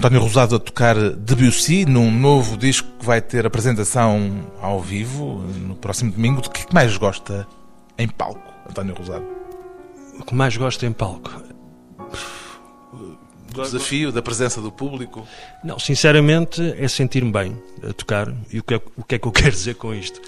António 0.00 0.22
Rosado 0.22 0.56
a 0.56 0.58
tocar 0.58 0.96
Debussy 0.96 1.84
num 1.84 2.10
novo 2.10 2.56
disco 2.56 2.88
que 2.98 3.04
vai 3.04 3.20
ter 3.20 3.44
apresentação 3.44 4.46
ao 4.58 4.80
vivo 4.80 5.44
no 5.58 5.76
próximo 5.76 6.10
domingo. 6.10 6.40
De 6.40 6.48
que 6.48 6.62
é 6.62 6.64
que 6.64 6.72
mais 6.72 6.96
gosta 6.96 7.46
em 7.98 8.08
palco, 8.08 8.40
António 8.66 8.94
Rosado? 8.94 9.26
O 10.18 10.24
que 10.24 10.34
mais 10.34 10.56
gosto 10.56 10.86
em 10.86 10.92
palco? 10.94 11.42
O 12.88 13.62
desafio 13.62 14.10
da 14.10 14.22
presença 14.22 14.58
do 14.62 14.72
público? 14.72 15.28
Não, 15.62 15.78
sinceramente 15.78 16.62
é 16.78 16.88
sentir-me 16.88 17.30
bem 17.30 17.62
a 17.86 17.92
tocar. 17.92 18.34
E 18.50 18.58
o 18.58 18.62
que, 18.62 18.72
é, 18.72 18.80
o 18.96 19.04
que 19.04 19.16
é 19.16 19.18
que 19.18 19.28
eu 19.28 19.32
quero 19.32 19.50
dizer 19.50 19.74
com 19.74 19.92
isto? 19.92 20.18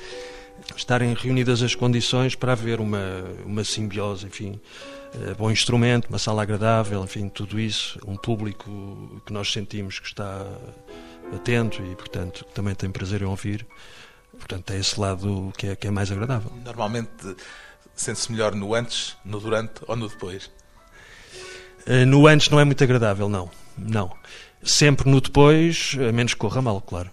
Estarem 0.76 1.14
reunidas 1.14 1.62
as 1.62 1.74
condições 1.74 2.34
para 2.34 2.52
haver 2.52 2.80
uma, 2.80 3.24
uma 3.44 3.64
simbiose, 3.64 4.26
enfim, 4.26 4.60
eh, 5.14 5.34
bom 5.34 5.50
instrumento, 5.50 6.08
uma 6.08 6.18
sala 6.18 6.42
agradável, 6.42 7.02
enfim, 7.04 7.28
tudo 7.28 7.60
isso, 7.60 7.98
um 8.06 8.16
público 8.16 9.22
que 9.26 9.32
nós 9.32 9.52
sentimos 9.52 9.98
que 9.98 10.06
está 10.06 10.46
atento 11.34 11.82
e, 11.82 11.94
portanto, 11.94 12.44
também 12.54 12.74
tem 12.74 12.90
prazer 12.90 13.22
em 13.22 13.26
ouvir. 13.26 13.66
Portanto, 14.32 14.72
é 14.72 14.78
esse 14.78 14.98
lado 14.98 15.52
que 15.56 15.68
é, 15.68 15.76
que 15.76 15.86
é 15.86 15.90
mais 15.90 16.10
agradável. 16.10 16.50
Normalmente 16.64 17.36
sente-se 17.94 18.32
melhor 18.32 18.54
no 18.54 18.74
antes, 18.74 19.16
no 19.24 19.38
durante 19.38 19.82
ou 19.86 19.96
no 19.96 20.08
depois? 20.08 20.50
Eh, 21.86 22.04
no 22.04 22.26
antes 22.26 22.48
não 22.48 22.58
é 22.58 22.64
muito 22.64 22.82
agradável, 22.82 23.28
não. 23.28 23.50
Não. 23.76 24.14
Sempre 24.62 25.10
no 25.10 25.20
depois, 25.20 25.96
a 26.08 26.12
menos 26.12 26.34
que 26.34 26.40
corra 26.40 26.62
mal, 26.62 26.80
claro. 26.80 27.10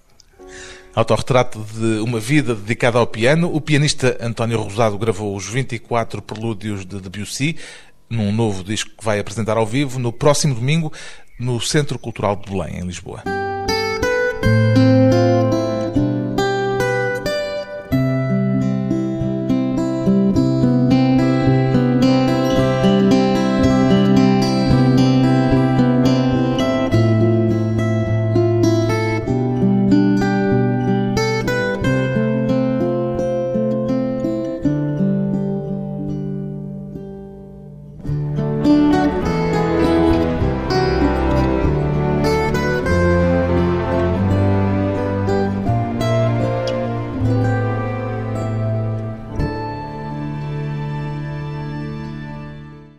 Autorretrato 0.95 1.65
de 1.73 1.99
uma 2.01 2.19
vida 2.19 2.55
dedicada 2.55 2.97
ao 2.97 3.07
piano, 3.07 3.53
o 3.53 3.61
pianista 3.61 4.17
António 4.19 4.61
Rosado 4.61 4.97
gravou 4.97 5.35
os 5.35 5.47
24 5.47 6.21
prelúdios 6.21 6.85
de 6.85 6.99
Debussy 6.99 7.55
num 8.09 8.31
novo 8.31 8.63
disco 8.63 8.91
que 8.97 9.05
vai 9.05 9.19
apresentar 9.19 9.55
ao 9.55 9.65
vivo 9.65 9.99
no 9.99 10.11
próximo 10.11 10.55
domingo 10.55 10.91
no 11.39 11.61
Centro 11.61 11.99
Cultural 11.99 12.35
de 12.35 12.51
Belém, 12.51 12.79
em 12.79 12.85
Lisboa. 12.85 13.23